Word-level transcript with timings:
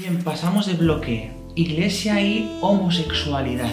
Bien, 0.00 0.22
pasamos 0.22 0.66
de 0.66 0.74
bloque. 0.74 1.30
Iglesia 1.56 2.22
y 2.22 2.58
homosexualidad. 2.62 3.70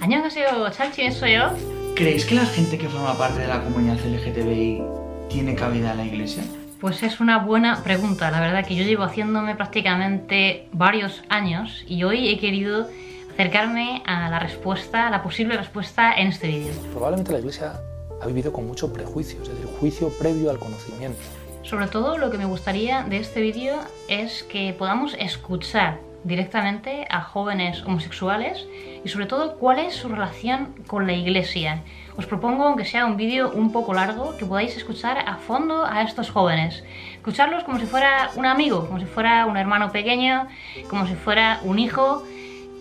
안녕하세요, 0.00 0.70
찰chi, 0.72 1.12
soy 1.12 1.34
yo. 1.34 1.50
¿Creéis 1.94 2.24
que 2.24 2.34
la 2.34 2.46
gente 2.46 2.78
que 2.78 2.88
forma 2.88 3.16
parte 3.16 3.42
de 3.42 3.46
la 3.46 3.62
comunidad 3.62 3.96
LGTBI 4.04 4.82
tiene 5.28 5.54
cabida 5.54 5.92
en 5.92 5.98
la 5.98 6.04
iglesia? 6.04 6.42
Pues 6.80 7.04
es 7.04 7.20
una 7.20 7.38
buena 7.38 7.84
pregunta, 7.84 8.28
la 8.32 8.40
verdad 8.40 8.66
que 8.66 8.74
yo 8.74 8.82
llevo 8.82 9.04
haciéndome 9.04 9.54
prácticamente 9.54 10.68
varios 10.72 11.22
años 11.28 11.84
y 11.86 12.02
hoy 12.02 12.28
he 12.28 12.38
querido 12.40 12.88
acercarme 13.34 14.02
a 14.04 14.28
la 14.30 14.40
respuesta, 14.40 15.06
a 15.06 15.10
la 15.10 15.22
posible 15.22 15.56
respuesta 15.56 16.12
en 16.12 16.26
este 16.26 16.48
vídeo. 16.48 16.72
Probablemente 16.92 17.30
la 17.30 17.38
Iglesia 17.38 17.74
ha 18.20 18.26
vivido 18.26 18.52
con 18.52 18.66
mucho 18.66 18.92
prejuicio, 18.92 19.40
es 19.42 19.48
decir, 19.48 19.66
juicio 19.78 20.08
previo 20.18 20.50
al 20.50 20.58
conocimiento. 20.58 21.20
Sobre 21.63 21.87
todo 21.87 22.17
lo 22.17 22.29
que 22.29 22.37
me 22.37 22.45
gustaría 22.45 23.03
de 23.03 23.17
este 23.17 23.39
vídeo 23.41 23.75
es 24.09 24.43
que 24.43 24.75
podamos 24.77 25.15
escuchar 25.17 25.97
directamente 26.25 27.07
a 27.09 27.21
jóvenes 27.21 27.83
homosexuales 27.83 28.67
y 29.03 29.07
sobre 29.07 29.27
todo 29.27 29.55
cuál 29.57 29.79
es 29.79 29.95
su 29.95 30.09
relación 30.09 30.75
con 30.87 31.07
la 31.07 31.13
iglesia. 31.13 31.81
Os 32.17 32.25
propongo, 32.25 32.65
aunque 32.65 32.83
sea 32.83 33.05
un 33.05 33.15
vídeo 33.15 33.51
un 33.51 33.71
poco 33.71 33.93
largo, 33.93 34.35
que 34.37 34.45
podáis 34.45 34.75
escuchar 34.75 35.17
a 35.25 35.37
fondo 35.37 35.85
a 35.85 36.01
estos 36.01 36.29
jóvenes. 36.29 36.83
Escucharlos 37.13 37.63
como 37.63 37.79
si 37.79 37.85
fuera 37.85 38.31
un 38.35 38.45
amigo, 38.45 38.85
como 38.85 38.99
si 38.99 39.05
fuera 39.05 39.45
un 39.45 39.55
hermano 39.55 39.89
pequeño, 39.91 40.47
como 40.89 41.07
si 41.07 41.15
fuera 41.15 41.59
un 41.63 41.79
hijo 41.79 42.23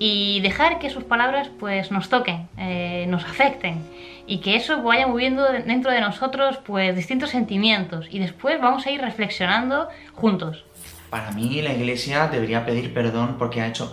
y 0.00 0.40
dejar 0.40 0.80
que 0.80 0.90
sus 0.90 1.04
palabras 1.04 1.48
pues 1.60 1.92
nos 1.92 2.08
toquen, 2.08 2.48
eh, 2.58 3.06
nos 3.08 3.24
afecten 3.24 3.84
y 4.26 4.38
que 4.38 4.56
eso 4.56 4.82
vaya 4.82 5.06
moviendo 5.06 5.44
dentro 5.44 5.90
de 5.90 6.00
nosotros 6.00 6.58
pues 6.64 6.94
distintos 6.94 7.30
sentimientos 7.30 8.06
y 8.10 8.18
después 8.18 8.60
vamos 8.60 8.86
a 8.86 8.90
ir 8.90 9.00
reflexionando 9.00 9.88
juntos. 10.14 10.64
Para 11.10 11.30
mí 11.32 11.60
la 11.60 11.74
iglesia 11.74 12.28
debería 12.28 12.64
pedir 12.64 12.94
perdón 12.94 13.36
porque 13.38 13.60
ha 13.60 13.66
hecho 13.66 13.92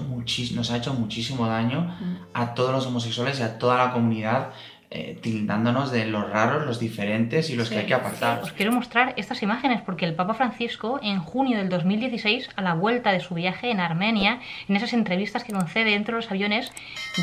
nos 0.53 0.71
ha 0.71 0.77
hecho 0.77 0.93
muchísimo 0.93 1.47
daño 1.47 1.93
a 2.33 2.53
todos 2.53 2.71
los 2.71 2.85
homosexuales 2.85 3.39
y 3.39 3.43
a 3.43 3.57
toda 3.57 3.77
la 3.77 3.91
comunidad 3.91 4.51
eh, 4.91 5.19
tildándonos 5.21 5.91
de 5.91 6.07
los 6.07 6.27
raros, 6.31 6.65
los 6.65 6.79
diferentes 6.79 7.51
y 7.51 7.55
los 7.55 7.69
que 7.69 7.77
hay 7.77 7.85
que 7.85 7.93
apartar. 7.93 8.41
Os 8.41 8.53
quiero 8.53 8.71
mostrar 8.71 9.13
estas 9.17 9.43
imágenes 9.43 9.83
porque 9.83 10.03
el 10.05 10.15
Papa 10.15 10.33
Francisco 10.33 10.99
en 11.03 11.19
junio 11.19 11.59
del 11.59 11.69
2016, 11.69 12.49
a 12.55 12.61
la 12.63 12.73
vuelta 12.73 13.11
de 13.11 13.19
su 13.19 13.35
viaje 13.35 13.69
en 13.69 13.81
Armenia, 13.81 14.39
en 14.67 14.75
esas 14.75 14.93
entrevistas 14.93 15.43
que 15.43 15.53
concede 15.53 15.91
dentro 15.91 16.15
de 16.15 16.23
los 16.23 16.31
aviones, 16.31 16.71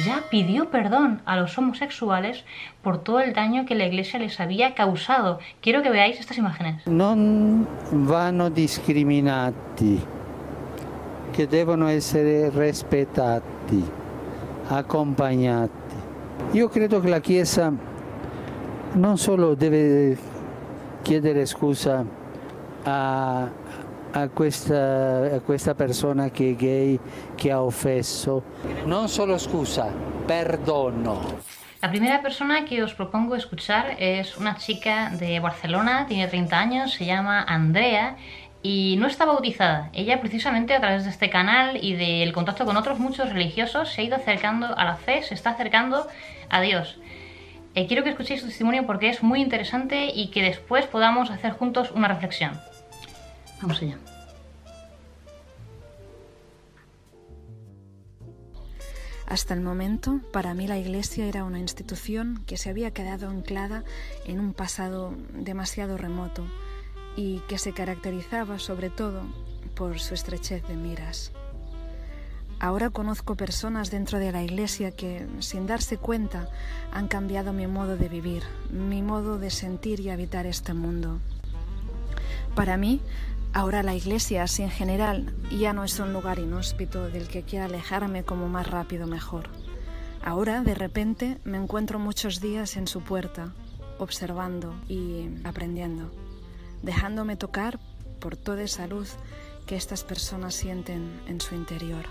ya 0.04 0.22
pidió 0.30 0.70
perdón 0.70 1.22
a 1.24 1.36
los 1.36 1.58
homosexuales 1.58 2.44
por 2.82 3.02
todo 3.02 3.18
el 3.18 3.32
daño 3.32 3.66
que 3.66 3.74
la 3.74 3.86
Iglesia 3.86 4.20
les 4.20 4.38
había 4.38 4.74
causado. 4.74 5.40
Quiero 5.60 5.82
que 5.82 5.90
veáis 5.90 6.20
estas 6.20 6.38
imágenes. 6.38 6.86
No 6.86 7.16
vanno 7.90 8.48
discriminati, 8.48 9.98
que 11.32 11.48
devono 11.48 11.88
essere 11.88 12.48
rispettati, 12.50 13.82
acompañati. 14.70 15.85
Io 16.52 16.68
credo 16.68 17.00
che 17.00 17.08
la 17.08 17.20
Chiesa 17.20 17.72
non 18.92 19.18
solo 19.18 19.54
deve 19.54 20.16
chiedere 21.02 21.44
scusa 21.46 22.04
a, 22.84 23.50
a, 24.10 24.28
questa, 24.28 25.34
a 25.34 25.40
questa 25.40 25.74
persona 25.74 26.30
che 26.30 26.54
gay, 26.56 26.98
che 27.34 27.50
ha 27.50 27.62
offeso, 27.62 28.42
non 28.84 29.08
solo 29.08 29.38
scusa, 29.38 29.92
perdono. 30.24 31.54
La 31.82 31.90
primera 31.90 32.20
persona 32.22 32.64
que 32.64 32.82
os 32.82 32.94
propongo 32.94 33.36
escuchar 33.36 33.96
es 33.98 34.38
una 34.38 34.56
chica 34.56 35.10
de 35.10 35.38
Barcelona, 35.40 36.06
tiene 36.08 36.26
30 36.26 36.58
años, 36.58 36.94
se 36.94 37.04
llama 37.04 37.44
Andrea 37.46 38.16
y 38.68 38.96
no 38.96 39.06
está 39.06 39.24
bautizada. 39.24 39.90
Ella 39.92 40.20
precisamente 40.20 40.74
a 40.74 40.80
través 40.80 41.04
de 41.04 41.10
este 41.10 41.30
canal 41.30 41.78
y 41.80 41.94
del 41.94 42.32
contacto 42.32 42.64
con 42.64 42.76
otros 42.76 42.98
muchos 42.98 43.32
religiosos 43.32 43.92
se 43.92 44.00
ha 44.00 44.04
ido 44.04 44.16
acercando 44.16 44.76
a 44.76 44.84
la 44.84 44.96
fe, 44.96 45.22
se 45.22 45.34
está 45.34 45.50
acercando 45.50 46.08
a 46.50 46.60
Dios. 46.60 46.98
Eh, 47.76 47.86
quiero 47.86 48.02
que 48.02 48.10
escuchéis 48.10 48.40
su 48.40 48.48
testimonio 48.48 48.84
porque 48.84 49.08
es 49.08 49.22
muy 49.22 49.40
interesante 49.40 50.10
y 50.12 50.32
que 50.32 50.42
después 50.42 50.84
podamos 50.86 51.30
hacer 51.30 51.52
juntos 51.52 51.92
una 51.92 52.08
reflexión. 52.08 52.60
Vamos 53.62 53.80
allá. 53.80 53.98
Hasta 59.28 59.54
el 59.54 59.60
momento, 59.60 60.18
para 60.32 60.54
mí 60.54 60.66
la 60.66 60.78
Iglesia 60.78 61.26
era 61.26 61.44
una 61.44 61.60
institución 61.60 62.42
que 62.48 62.56
se 62.56 62.70
había 62.70 62.90
quedado 62.90 63.28
anclada 63.28 63.84
en 64.24 64.40
un 64.40 64.54
pasado 64.54 65.14
demasiado 65.34 65.96
remoto 65.96 66.48
y 67.16 67.40
que 67.48 67.58
se 67.58 67.72
caracterizaba 67.72 68.58
sobre 68.58 68.90
todo 68.90 69.22
por 69.74 69.98
su 69.98 70.14
estrechez 70.14 70.66
de 70.68 70.76
miras. 70.76 71.32
Ahora 72.58 72.88
conozco 72.88 73.34
personas 73.34 73.90
dentro 73.90 74.18
de 74.18 74.32
la 74.32 74.42
iglesia 74.42 74.90
que, 74.90 75.26
sin 75.40 75.66
darse 75.66 75.98
cuenta, 75.98 76.48
han 76.90 77.06
cambiado 77.06 77.52
mi 77.52 77.66
modo 77.66 77.96
de 77.96 78.08
vivir, 78.08 78.44
mi 78.70 79.02
modo 79.02 79.38
de 79.38 79.50
sentir 79.50 80.00
y 80.00 80.08
habitar 80.08 80.46
este 80.46 80.72
mundo. 80.72 81.18
Para 82.54 82.78
mí, 82.78 83.02
ahora 83.52 83.82
la 83.82 83.94
iglesia, 83.94 84.44
así 84.44 84.62
en 84.62 84.70
general, 84.70 85.34
ya 85.50 85.74
no 85.74 85.84
es 85.84 85.98
un 86.00 86.14
lugar 86.14 86.38
inhóspito 86.38 87.08
del 87.08 87.28
que 87.28 87.42
quiera 87.42 87.66
alejarme 87.66 88.24
como 88.24 88.48
más 88.48 88.70
rápido 88.70 89.06
mejor. 89.06 89.50
Ahora, 90.24 90.62
de 90.62 90.74
repente, 90.74 91.38
me 91.44 91.58
encuentro 91.58 91.98
muchos 91.98 92.40
días 92.40 92.78
en 92.78 92.88
su 92.88 93.02
puerta, 93.02 93.52
observando 93.98 94.74
y 94.88 95.28
aprendiendo 95.44 96.10
dejándome 96.82 97.36
tocar 97.36 97.78
por 98.20 98.36
toda 98.36 98.62
esa 98.62 98.86
luz 98.86 99.14
que 99.66 99.76
estas 99.76 100.04
personas 100.04 100.54
sienten 100.54 101.20
en 101.26 101.40
su 101.40 101.54
interior. 101.54 102.06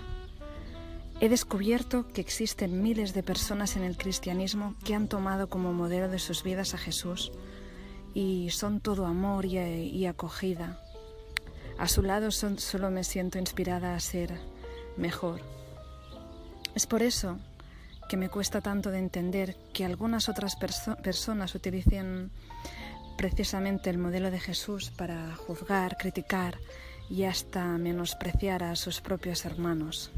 He 1.18 1.30
descubierto 1.30 2.06
que 2.08 2.20
existen 2.20 2.82
miles 2.82 3.14
de 3.14 3.22
personas 3.22 3.76
en 3.76 3.84
el 3.84 3.96
cristianismo 3.96 4.74
que 4.84 4.94
han 4.94 5.08
tomado 5.08 5.48
como 5.48 5.72
modelo 5.72 6.08
de 6.08 6.18
sus 6.18 6.42
vidas 6.42 6.74
a 6.74 6.78
Jesús 6.78 7.32
y 8.12 8.50
son 8.50 8.80
todo 8.80 9.06
amor 9.06 9.46
y, 9.46 10.06
acogida. 10.06 10.78
A 11.78 11.88
su 11.88 12.02
lado 12.02 12.30
solo 12.30 12.90
me 12.90 13.04
siento 13.04 13.38
inspirada 13.38 13.94
a 13.94 14.00
ser 14.00 14.38
mejor. 14.98 15.40
Es 16.74 16.86
por 16.86 17.02
eso 17.02 17.38
que 18.08 18.18
me 18.18 18.28
cuesta 18.28 18.60
tanto 18.60 18.90
de 18.90 18.98
entender 18.98 19.56
que 19.72 19.84
algunas 19.86 20.28
otras 20.28 20.56
personas 20.56 21.54
utilicen 21.54 22.30
precisamente 23.16 23.90
el 23.90 23.98
modelo 23.98 24.30
de 24.30 24.40
Jesús 24.40 24.90
para 24.90 25.34
juzgar, 25.36 25.96
criticar 25.96 26.58
y 27.08 27.24
hasta 27.24 27.64
menospreciar 27.78 28.62
a 28.62 28.76
sus 28.76 29.00
propios 29.00 29.44
hermanos. 29.44 30.10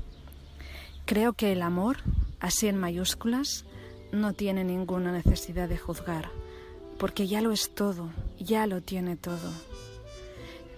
Creo 1.04 1.32
que 1.32 1.52
el 1.52 1.62
amor, 1.62 1.98
así 2.40 2.68
en 2.68 2.76
mayúsculas, 2.76 3.64
no 4.12 4.32
tiene 4.32 4.64
ninguna 4.64 5.12
necesidad 5.12 5.68
de 5.68 5.78
juzgar, 5.78 6.30
porque 6.98 7.26
ya 7.26 7.40
lo 7.40 7.52
es 7.52 7.74
todo, 7.74 8.10
ya 8.38 8.66
lo 8.66 8.82
tiene 8.82 9.16
todo. 9.16 9.52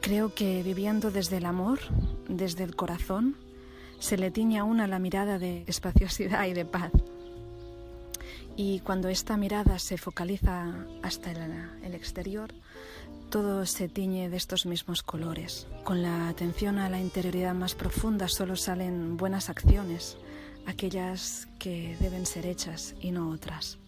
Creo 0.00 0.34
que 0.34 0.62
viviendo 0.62 1.10
desde 1.10 1.38
el 1.38 1.46
amor, 1.46 1.80
desde 2.28 2.64
el 2.64 2.74
corazón, 2.74 3.36
se 3.98 4.16
le 4.16 4.30
tiñe 4.30 4.58
a 4.58 4.64
una 4.64 4.86
la 4.86 4.98
mirada 4.98 5.38
de 5.38 5.64
espaciosidad 5.66 6.46
y 6.46 6.54
de 6.54 6.64
paz. 6.64 6.90
Y 8.56 8.80
cuando 8.80 9.08
esta 9.08 9.36
mirada 9.36 9.78
se 9.78 9.96
focaliza 9.96 10.86
hasta 11.02 11.30
el, 11.30 11.94
exterior, 11.94 12.52
todo 13.30 13.64
se 13.66 13.88
tiñe 13.88 14.28
de 14.28 14.36
estos 14.36 14.66
mismos 14.66 15.02
colores. 15.02 15.66
Con 15.84 16.02
la 16.02 16.28
atención 16.28 16.78
a 16.78 16.90
la 16.90 17.00
interioridad 17.00 17.54
más 17.54 17.74
profunda 17.74 18.28
solo 18.28 18.56
salen 18.56 19.16
buenas 19.16 19.48
acciones, 19.48 20.18
aquellas 20.66 21.48
que 21.58 21.96
deben 22.00 22.26
ser 22.26 22.46
hechas 22.46 22.94
y 23.00 23.12
no 23.12 23.30
otras. 23.30 23.78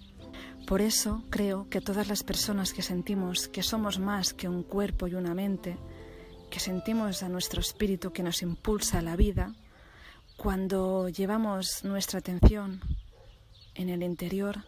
Por 0.67 0.81
eso 0.81 1.25
creo 1.29 1.69
que 1.69 1.81
todas 1.81 2.09
las 2.09 2.23
personas 2.23 2.73
que 2.73 2.83
sentimos 2.83 3.49
que 3.49 3.63
somos 3.63 3.99
más 3.99 4.33
que 4.33 4.49
un 4.49 4.63
cuerpo 4.63 5.09
y 5.09 5.15
una 5.15 5.35
mente, 5.35 5.77
que 6.51 6.61
sentimos 6.61 7.23
a 7.23 7.29
nuestro 7.29 7.61
espíritu 7.61 8.13
que 8.13 8.23
nos 8.23 8.43
impulsa 8.43 8.99
a 8.99 9.03
la 9.03 9.17
vida, 9.17 9.55
cuando 10.37 11.09
llevamos 11.09 11.85
nuestra 11.85 12.21
atención 12.21 12.81
en 13.75 13.89
el 13.89 14.03
interior 14.03 14.65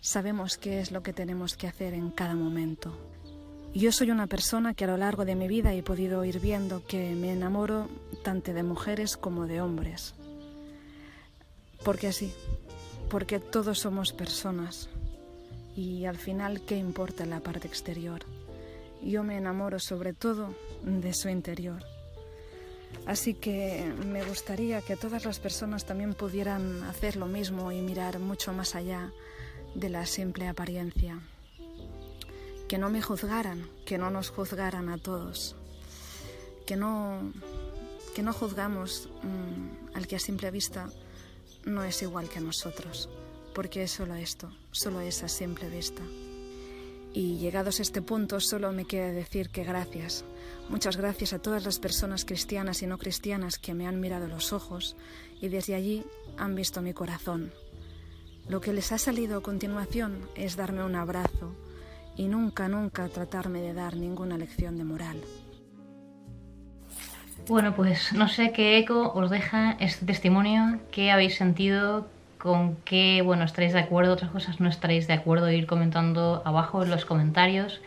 sabemos 0.00 0.58
qué 0.58 0.80
es 0.80 0.92
lo 0.92 1.02
que 1.02 1.12
tenemos 1.12 1.56
que 1.56 1.66
hacer 1.66 1.94
en 1.94 2.10
cada 2.10 2.34
momento. 2.34 2.96
Yo 3.74 3.92
soy 3.92 4.10
una 4.10 4.26
persona 4.26 4.74
que 4.74 4.84
a 4.84 4.88
lo 4.88 4.96
largo 4.96 5.24
de 5.24 5.34
mi 5.34 5.46
vida 5.46 5.74
he 5.74 5.82
podido 5.82 6.24
ir 6.24 6.40
viendo 6.40 6.84
que 6.86 7.14
me 7.14 7.32
enamoro 7.32 7.88
tanto 8.22 8.52
de 8.52 8.62
mujeres 8.62 9.16
como 9.16 9.46
de 9.46 9.60
hombres. 9.60 10.14
Porque 11.84 12.08
así, 12.08 12.32
porque 13.10 13.40
todos 13.40 13.78
somos 13.78 14.12
personas 14.12 14.88
y 15.76 16.06
al 16.06 16.16
final, 16.16 16.62
¿qué 16.62 16.76
importa 16.76 17.24
la 17.26 17.40
parte 17.40 17.68
exterior? 17.68 18.20
Yo 19.02 19.22
me 19.22 19.36
enamoro 19.36 19.78
sobre 19.78 20.12
todo 20.12 20.54
de 20.82 21.12
su 21.14 21.28
interior. 21.28 21.84
Así 23.06 23.34
que 23.34 23.90
me 24.06 24.22
gustaría 24.22 24.82
que 24.82 24.96
todas 24.96 25.24
las 25.24 25.38
personas 25.40 25.86
también 25.86 26.14
pudieran 26.14 26.82
hacer 26.84 27.16
lo 27.16 27.26
mismo 27.26 27.72
y 27.72 27.80
mirar 27.80 28.18
mucho 28.18 28.52
más 28.52 28.74
allá 28.74 29.12
de 29.74 29.88
la 29.88 30.04
simple 30.06 30.46
apariencia. 30.46 31.18
Que 32.68 32.76
no 32.76 32.90
me 32.90 33.00
juzgaran, 33.00 33.66
que 33.86 33.96
no 33.96 34.10
nos 34.10 34.28
juzgaran 34.30 34.90
a 34.90 34.98
todos. 34.98 35.56
Que 36.66 36.76
no, 36.76 37.32
que 38.14 38.22
no 38.22 38.34
juzgamos 38.34 39.08
mm, 39.22 39.96
al 39.96 40.06
que 40.06 40.16
a 40.16 40.20
simple 40.20 40.50
vista 40.50 40.90
no 41.64 41.84
es 41.84 42.02
igual 42.02 42.28
que 42.28 42.38
a 42.38 42.42
nosotros, 42.42 43.08
porque 43.54 43.84
es 43.84 43.92
solo 43.92 44.14
esto, 44.16 44.52
solo 44.70 45.00
es 45.00 45.22
a 45.22 45.28
simple 45.28 45.68
vista. 45.68 46.02
Y 47.14 47.38
llegados 47.38 47.78
a 47.78 47.82
este 47.82 48.02
punto 48.02 48.40
solo 48.40 48.72
me 48.72 48.84
queda 48.84 49.10
decir 49.10 49.48
que 49.50 49.64
gracias, 49.64 50.24
muchas 50.68 50.96
gracias 50.96 51.32
a 51.32 51.38
todas 51.38 51.64
las 51.64 51.78
personas 51.78 52.24
cristianas 52.24 52.82
y 52.82 52.86
no 52.86 52.98
cristianas 52.98 53.58
que 53.58 53.74
me 53.74 53.86
han 53.86 54.00
mirado 54.00 54.28
los 54.28 54.52
ojos 54.52 54.96
y 55.40 55.48
desde 55.48 55.74
allí 55.74 56.04
han 56.36 56.54
visto 56.54 56.82
mi 56.82 56.92
corazón. 56.92 57.50
Lo 58.48 58.60
que 58.60 58.72
les 58.72 58.92
ha 58.92 58.98
salido 58.98 59.38
a 59.38 59.42
continuación 59.42 60.28
es 60.34 60.56
darme 60.56 60.84
un 60.84 60.94
abrazo 60.94 61.54
y 62.16 62.28
nunca, 62.28 62.68
nunca 62.68 63.08
tratarme 63.08 63.60
de 63.60 63.74
dar 63.74 63.96
ninguna 63.96 64.36
lección 64.36 64.76
de 64.76 64.84
moral. 64.84 65.20
Bueno, 67.46 67.74
pues 67.74 68.12
no 68.12 68.28
sé 68.28 68.52
qué 68.52 68.76
eco 68.78 69.12
os 69.14 69.30
deja 69.30 69.72
este 69.80 70.04
testimonio, 70.04 70.80
qué 70.90 71.10
habéis 71.10 71.36
sentido, 71.36 72.06
con 72.38 72.76
qué, 72.84 73.22
bueno, 73.22 73.44
estaréis 73.44 73.72
de 73.72 73.80
acuerdo, 73.80 74.12
otras 74.12 74.30
cosas 74.30 74.60
no 74.60 74.68
estaréis 74.68 75.06
de 75.06 75.14
acuerdo, 75.14 75.50
ir 75.50 75.66
comentando 75.66 76.42
abajo 76.44 76.82
en 76.82 76.90
los 76.90 77.04
comentarios. 77.04 77.80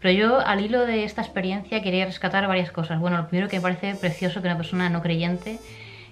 Pero 0.00 0.14
yo, 0.14 0.46
al 0.46 0.60
hilo 0.60 0.84
de 0.84 1.04
esta 1.04 1.22
experiencia, 1.22 1.82
quería 1.82 2.04
rescatar 2.04 2.46
varias 2.46 2.70
cosas. 2.70 3.00
Bueno, 3.00 3.16
lo 3.16 3.28
primero 3.28 3.48
que 3.48 3.56
me 3.56 3.62
parece 3.62 3.94
precioso 3.94 4.42
que 4.42 4.48
una 4.48 4.56
persona 4.56 4.90
no 4.90 5.00
creyente, 5.00 5.58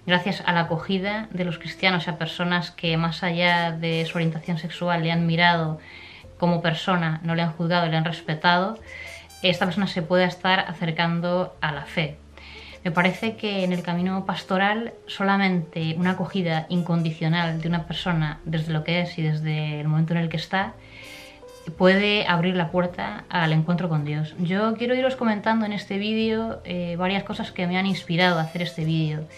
gracias 0.07 0.43
a 0.47 0.53
la 0.53 0.61
acogida 0.61 1.29
de 1.31 1.45
los 1.45 1.59
cristianos, 1.59 2.09
a 2.09 2.17
personas 2.17 2.71
que 2.71 2.97
más 2.97 3.23
allá 3.23 3.73
de 3.73 4.05
su 4.07 4.17
orientación 4.17 4.57
sexual 4.57 5.03
le 5.03 5.13
han 5.13 5.27
mirado 5.27 5.79
como 6.39 6.63
persona, 6.63 7.21
no 7.23 7.35
le 7.35 7.43
han 7.43 7.53
juzgado, 7.53 7.87
le 7.89 7.97
han 7.97 8.05
respetado, 8.05 8.79
esta 9.43 9.67
persona 9.67 9.87
se 9.87 10.03
puede 10.03 10.25
estar 10.25 10.61
acercando 10.61 11.55
a 11.61 11.73
la 11.73 11.83
fe. 11.83 12.17
Me 12.85 12.91
parece 12.91 13.37
que 13.37 13.63
en 13.63 13.73
el 13.73 13.83
camino 13.83 14.27
pastoral 14.27 14.93
solamente 15.07 15.95
una 15.99 16.13
acogida 16.13 16.67
incondicional 16.69 17.61
de 17.61 17.69
una 17.69 17.87
persona 17.87 18.41
desde 18.45 18.73
lo 18.73 18.83
que 18.83 19.03
es 19.03 19.19
y 19.19 19.23
desde 19.23 19.81
el 19.81 19.89
momento 19.89 20.15
en 20.15 20.21
el 20.21 20.29
que 20.29 20.37
está 20.37 20.75
puede 21.77 22.27
abrir 22.27 22.57
la 22.57 22.73
puerta 22.73 23.25
al 23.29 23.53
encuentro 23.53 23.89
con 23.89 24.05
Dios. 24.05 24.35
Yo 24.39 24.75
quiero 24.75 24.97
iros 24.97 25.15
comentando 25.15 25.65
en 25.65 25.73
este 25.73 25.99
vídeo 25.99 26.61
eh, 26.65 26.97
varias 26.97 27.23
cosas 27.23 27.53
que 27.53 27.69
me 27.69 27.79
han 27.79 27.87
inspirado 27.87 28.39
a 28.39 28.43
hacer 28.43 28.63
este 28.63 28.85
vídeo. 28.85 29.29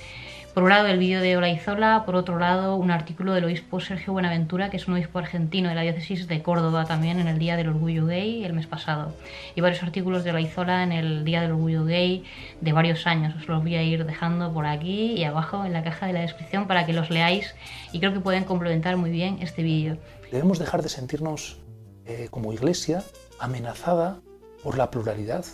Por 0.54 0.62
un 0.62 0.68
lado 0.68 0.86
el 0.86 1.00
vídeo 1.00 1.20
de 1.20 1.36
Olaizola, 1.36 2.04
por 2.06 2.14
otro 2.14 2.38
lado 2.38 2.76
un 2.76 2.92
artículo 2.92 3.32
del 3.32 3.44
obispo 3.44 3.80
Sergio 3.80 4.12
Buenaventura, 4.12 4.70
que 4.70 4.76
es 4.76 4.86
un 4.86 4.94
obispo 4.94 5.18
argentino 5.18 5.68
de 5.68 5.74
la 5.74 5.80
diócesis 5.80 6.28
de 6.28 6.44
Córdoba 6.44 6.84
también 6.84 7.18
en 7.18 7.26
el 7.26 7.40
Día 7.40 7.56
del 7.56 7.70
Orgullo 7.70 8.06
Gay 8.06 8.44
el 8.44 8.52
mes 8.52 8.68
pasado. 8.68 9.12
Y 9.56 9.60
varios 9.62 9.82
artículos 9.82 10.22
de 10.22 10.30
Olaizola 10.30 10.84
en 10.84 10.92
el 10.92 11.24
Día 11.24 11.42
del 11.42 11.50
Orgullo 11.50 11.84
Gay 11.84 12.22
de 12.60 12.72
varios 12.72 13.04
años. 13.08 13.34
Os 13.34 13.48
los 13.48 13.64
voy 13.64 13.74
a 13.74 13.82
ir 13.82 14.06
dejando 14.06 14.52
por 14.52 14.64
aquí 14.64 15.14
y 15.14 15.24
abajo 15.24 15.64
en 15.64 15.72
la 15.72 15.82
caja 15.82 16.06
de 16.06 16.12
la 16.12 16.20
descripción 16.20 16.68
para 16.68 16.86
que 16.86 16.92
los 16.92 17.10
leáis 17.10 17.52
y 17.90 17.98
creo 17.98 18.12
que 18.12 18.20
pueden 18.20 18.44
complementar 18.44 18.96
muy 18.96 19.10
bien 19.10 19.38
este 19.40 19.64
vídeo. 19.64 19.98
Debemos 20.30 20.60
dejar 20.60 20.84
de 20.84 20.88
sentirnos 20.88 21.58
eh, 22.06 22.28
como 22.30 22.52
iglesia 22.52 23.02
amenazada 23.40 24.20
por 24.64 24.78
la 24.78 24.90
pluralidad. 24.90 25.44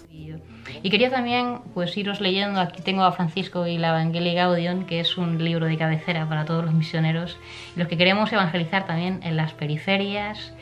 Y 0.83 0.89
quería 0.89 1.11
también 1.11 1.59
pues 1.75 1.97
iros 1.97 2.21
leyendo, 2.21 2.61
aquí 2.61 2.81
tengo 2.81 3.03
a 3.03 3.11
Francisco 3.11 3.67
y 3.67 3.77
la 3.77 3.89
Evangelii 3.89 4.35
Gaudium, 4.35 4.87
que 4.87 5.01
es 5.01 5.19
un 5.19 5.43
libro 5.43 5.67
de 5.67 5.77
cabecera 5.77 6.29
para 6.29 6.45
todos 6.45 6.65
los 6.65 6.73
misioneros, 6.73 7.37
los 7.75 7.89
que 7.89 7.99
queremos 7.99 8.33
evangelizar 8.33 8.87
también 8.87 9.21
en 9.25 9.37
las 9.37 9.53
periferias 9.53 10.53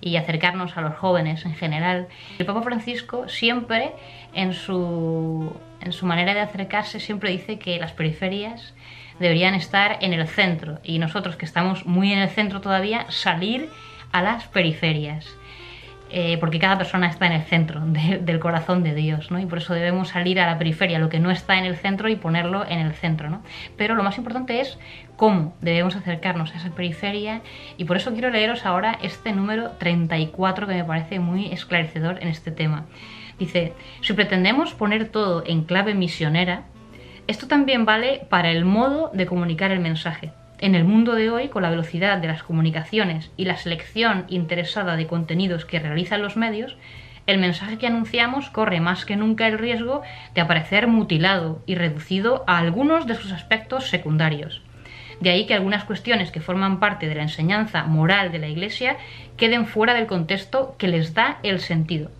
y 0.00 0.16
acercarnos 0.16 0.76
a 0.76 0.82
los 0.82 0.94
jóvenes 0.94 1.44
en 1.44 1.54
general. 1.54 2.06
El 2.38 2.46
Papa 2.46 2.62
Francisco 2.62 3.28
siempre 3.28 3.92
en 4.34 4.52
su, 4.52 5.52
en 5.80 5.92
su 5.92 6.06
manera 6.06 6.32
de 6.32 6.40
acercarse 6.40 7.00
siempre 7.00 7.32
dice 7.32 7.58
que 7.58 7.78
las 7.80 7.92
periferias 7.92 8.72
deberían 9.18 9.54
estar 9.54 9.98
en 10.00 10.12
el 10.12 10.28
centro 10.28 10.78
y 10.84 11.00
nosotros 11.00 11.34
que 11.34 11.44
estamos 11.44 11.86
muy 11.86 12.12
en 12.12 12.20
el 12.20 12.28
centro 12.28 12.60
todavía 12.60 13.10
salir 13.10 13.68
a 14.12 14.22
las 14.22 14.46
periferias. 14.46 15.26
Eh, 16.08 16.36
porque 16.38 16.60
cada 16.60 16.78
persona 16.78 17.08
está 17.08 17.26
en 17.26 17.32
el 17.32 17.42
centro 17.42 17.80
del 17.84 18.38
corazón 18.38 18.84
de 18.84 18.94
Dios, 18.94 19.32
¿no? 19.32 19.40
Y 19.40 19.46
por 19.46 19.58
eso 19.58 19.74
debemos 19.74 20.10
salir 20.10 20.38
a 20.38 20.46
la 20.46 20.56
periferia, 20.56 21.00
lo 21.00 21.08
que 21.08 21.18
no 21.18 21.32
está 21.32 21.58
en 21.58 21.64
el 21.64 21.76
centro 21.76 22.08
y 22.08 22.14
ponerlo 22.14 22.64
en 22.64 22.78
el 22.78 22.92
centro, 22.92 23.28
¿no? 23.28 23.42
Pero 23.76 23.96
lo 23.96 24.04
más 24.04 24.16
importante 24.16 24.60
es 24.60 24.78
cómo 25.16 25.56
debemos 25.60 25.96
acercarnos 25.96 26.54
a 26.54 26.58
esa 26.58 26.70
periferia 26.70 27.42
y 27.76 27.86
por 27.86 27.96
eso 27.96 28.12
quiero 28.12 28.30
leeros 28.30 28.64
ahora 28.64 28.98
este 29.02 29.32
número 29.32 29.70
34 29.72 30.68
que 30.68 30.74
me 30.74 30.84
parece 30.84 31.18
muy 31.18 31.46
esclarecedor 31.46 32.22
en 32.22 32.28
este 32.28 32.52
tema. 32.52 32.86
Dice, 33.38 33.72
si 34.00 34.12
pretendemos 34.12 34.74
poner 34.74 35.08
todo 35.08 35.42
en 35.44 35.64
clave 35.64 35.94
misionera, 35.94 36.64
esto 37.26 37.48
también 37.48 37.84
vale 37.84 38.22
para 38.30 38.52
el 38.52 38.64
modo 38.64 39.10
de 39.12 39.26
comunicar 39.26 39.72
el 39.72 39.80
mensaje. 39.80 40.30
En 40.58 40.74
el 40.74 40.84
mundo 40.84 41.14
de 41.14 41.28
hoy, 41.28 41.48
con 41.48 41.62
la 41.62 41.70
velocidad 41.70 42.16
de 42.16 42.28
las 42.28 42.42
comunicaciones 42.42 43.30
y 43.36 43.44
la 43.44 43.58
selección 43.58 44.24
interesada 44.28 44.96
de 44.96 45.06
contenidos 45.06 45.66
que 45.66 45.78
realizan 45.78 46.22
los 46.22 46.38
medios, 46.38 46.78
el 47.26 47.38
mensaje 47.38 47.76
que 47.76 47.86
anunciamos 47.86 48.48
corre 48.48 48.80
más 48.80 49.04
que 49.04 49.16
nunca 49.16 49.48
el 49.48 49.58
riesgo 49.58 50.00
de 50.34 50.40
aparecer 50.40 50.86
mutilado 50.86 51.60
y 51.66 51.74
reducido 51.74 52.42
a 52.46 52.56
algunos 52.56 53.06
de 53.06 53.16
sus 53.16 53.32
aspectos 53.32 53.90
secundarios. 53.90 54.62
De 55.20 55.28
ahí 55.28 55.44
que 55.44 55.52
algunas 55.52 55.84
cuestiones 55.84 56.30
que 56.30 56.40
forman 56.40 56.80
parte 56.80 57.06
de 57.06 57.16
la 57.16 57.22
enseñanza 57.22 57.84
moral 57.84 58.32
de 58.32 58.38
la 58.38 58.48
Iglesia 58.48 58.96
queden 59.36 59.66
fuera 59.66 59.92
del 59.92 60.06
contexto 60.06 60.74
que 60.78 60.88
les 60.88 61.12
da 61.12 61.38
el 61.42 61.60
sentido. 61.60 62.10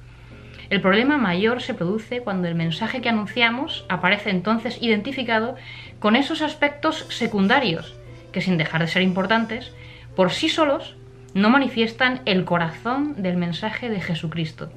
El 0.69 0.83
problema 0.83 1.17
mayor 1.17 1.62
se 1.62 1.75
produce 1.75 2.21
cuando 2.21 2.49
el 2.49 2.55
mensaje 2.55 3.00
que 3.00 3.09
anunciamos 3.09 3.87
aparece 3.88 4.29
entonces 4.31 4.77
identificado 4.83 5.55
con 6.00 6.17
esos 6.17 6.43
aspectos 6.43 7.06
secundarios, 7.09 7.95
que 8.37 8.43
sin 8.43 8.59
dejar 8.59 8.83
de 8.83 8.88
ser 8.88 9.00
importantes, 9.00 9.73
por 10.15 10.31
sí 10.31 10.50
solos 10.50 10.94
no 11.33 11.49
manifiestan 11.49 12.21
el 12.27 12.44
corazón 12.44 13.23
del 13.23 13.38
mensaje 13.38 13.88
de 13.88 14.03
Jesucristo. 14.03 14.69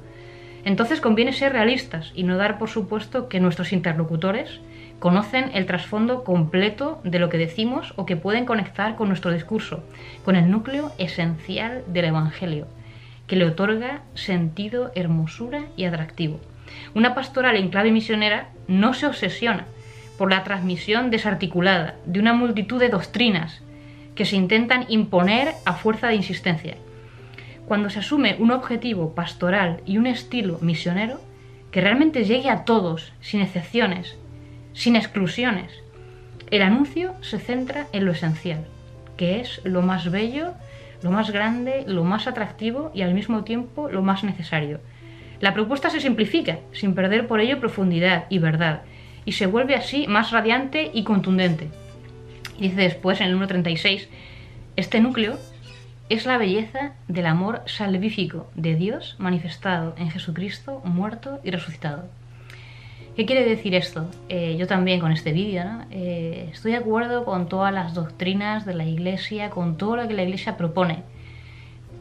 Entonces 0.64 1.02
conviene 1.02 1.34
ser 1.34 1.52
realistas 1.52 2.10
y 2.14 2.22
no 2.22 2.38
dar 2.38 2.58
por 2.58 2.70
supuesto 2.70 3.28
que 3.28 3.38
nuestros 3.38 3.74
interlocutores 3.74 4.62
conocen 4.98 5.50
el 5.52 5.66
trasfondo 5.66 6.24
completo 6.24 7.02
de 7.04 7.18
lo 7.18 7.28
que 7.28 7.36
decimos 7.36 7.92
o 7.96 8.06
que 8.06 8.16
pueden 8.16 8.46
conectar 8.46 8.96
con 8.96 9.08
nuestro 9.08 9.30
discurso, 9.30 9.84
con 10.24 10.36
el 10.36 10.50
núcleo 10.50 10.90
esencial 10.96 11.84
del 11.86 12.06
Evangelio, 12.06 12.66
que 13.26 13.36
le 13.36 13.44
otorga 13.44 14.00
sentido, 14.14 14.90
hermosura 14.94 15.64
y 15.76 15.84
atractivo. 15.84 16.40
Una 16.94 17.14
pastoral 17.14 17.56
en 17.56 17.68
clave 17.68 17.92
misionera 17.92 18.48
no 18.68 18.94
se 18.94 19.04
obsesiona 19.04 19.66
por 20.20 20.30
la 20.30 20.44
transmisión 20.44 21.10
desarticulada 21.10 21.94
de 22.04 22.20
una 22.20 22.34
multitud 22.34 22.78
de 22.78 22.90
doctrinas 22.90 23.62
que 24.14 24.26
se 24.26 24.36
intentan 24.36 24.84
imponer 24.90 25.54
a 25.64 25.72
fuerza 25.72 26.08
de 26.08 26.14
insistencia. 26.14 26.76
Cuando 27.64 27.88
se 27.88 28.00
asume 28.00 28.36
un 28.38 28.50
objetivo 28.50 29.14
pastoral 29.14 29.80
y 29.86 29.96
un 29.96 30.06
estilo 30.06 30.58
misionero 30.60 31.22
que 31.70 31.80
realmente 31.80 32.24
llegue 32.24 32.50
a 32.50 32.66
todos, 32.66 33.14
sin 33.22 33.40
excepciones, 33.40 34.18
sin 34.74 34.94
exclusiones, 34.94 35.72
el 36.50 36.60
anuncio 36.60 37.14
se 37.22 37.38
centra 37.38 37.86
en 37.94 38.04
lo 38.04 38.12
esencial, 38.12 38.66
que 39.16 39.40
es 39.40 39.62
lo 39.64 39.80
más 39.80 40.10
bello, 40.10 40.52
lo 41.02 41.12
más 41.12 41.30
grande, 41.30 41.84
lo 41.86 42.04
más 42.04 42.26
atractivo 42.26 42.90
y 42.92 43.00
al 43.00 43.14
mismo 43.14 43.42
tiempo 43.42 43.88
lo 43.88 44.02
más 44.02 44.22
necesario. 44.22 44.80
La 45.40 45.54
propuesta 45.54 45.88
se 45.88 46.02
simplifica, 46.02 46.58
sin 46.72 46.94
perder 46.94 47.26
por 47.26 47.40
ello 47.40 47.58
profundidad 47.58 48.26
y 48.28 48.38
verdad, 48.38 48.82
y 49.24 49.32
se 49.32 49.46
vuelve 49.46 49.74
así 49.74 50.06
más 50.06 50.30
radiante 50.30 50.90
y 50.92 51.04
contundente. 51.04 51.68
dice 52.58 52.80
después 52.80 53.20
en 53.20 53.26
el 53.26 53.32
número 53.32 53.48
36, 53.48 54.08
este 54.76 55.00
núcleo 55.00 55.38
es 56.08 56.26
la 56.26 56.38
belleza 56.38 56.92
del 57.06 57.26
amor 57.26 57.62
salvífico 57.66 58.50
de 58.54 58.74
Dios 58.74 59.14
manifestado 59.18 59.94
en 59.96 60.10
Jesucristo 60.10 60.82
muerto 60.84 61.40
y 61.44 61.50
resucitado. 61.50 62.08
¿Qué 63.16 63.26
quiere 63.26 63.44
decir 63.44 63.74
esto? 63.74 64.08
Eh, 64.28 64.56
yo 64.58 64.66
también 64.66 64.98
con 65.00 65.12
este 65.12 65.32
vídeo, 65.32 65.64
eh, 65.90 66.48
estoy 66.52 66.72
de 66.72 66.78
acuerdo 66.78 67.24
con 67.24 67.48
todas 67.48 67.72
las 67.72 67.94
doctrinas 67.94 68.64
de 68.64 68.74
la 68.74 68.84
Iglesia, 68.84 69.50
con 69.50 69.76
todo 69.76 69.96
lo 69.96 70.08
que 70.08 70.14
la 70.14 70.22
Iglesia 70.22 70.56
propone, 70.56 71.02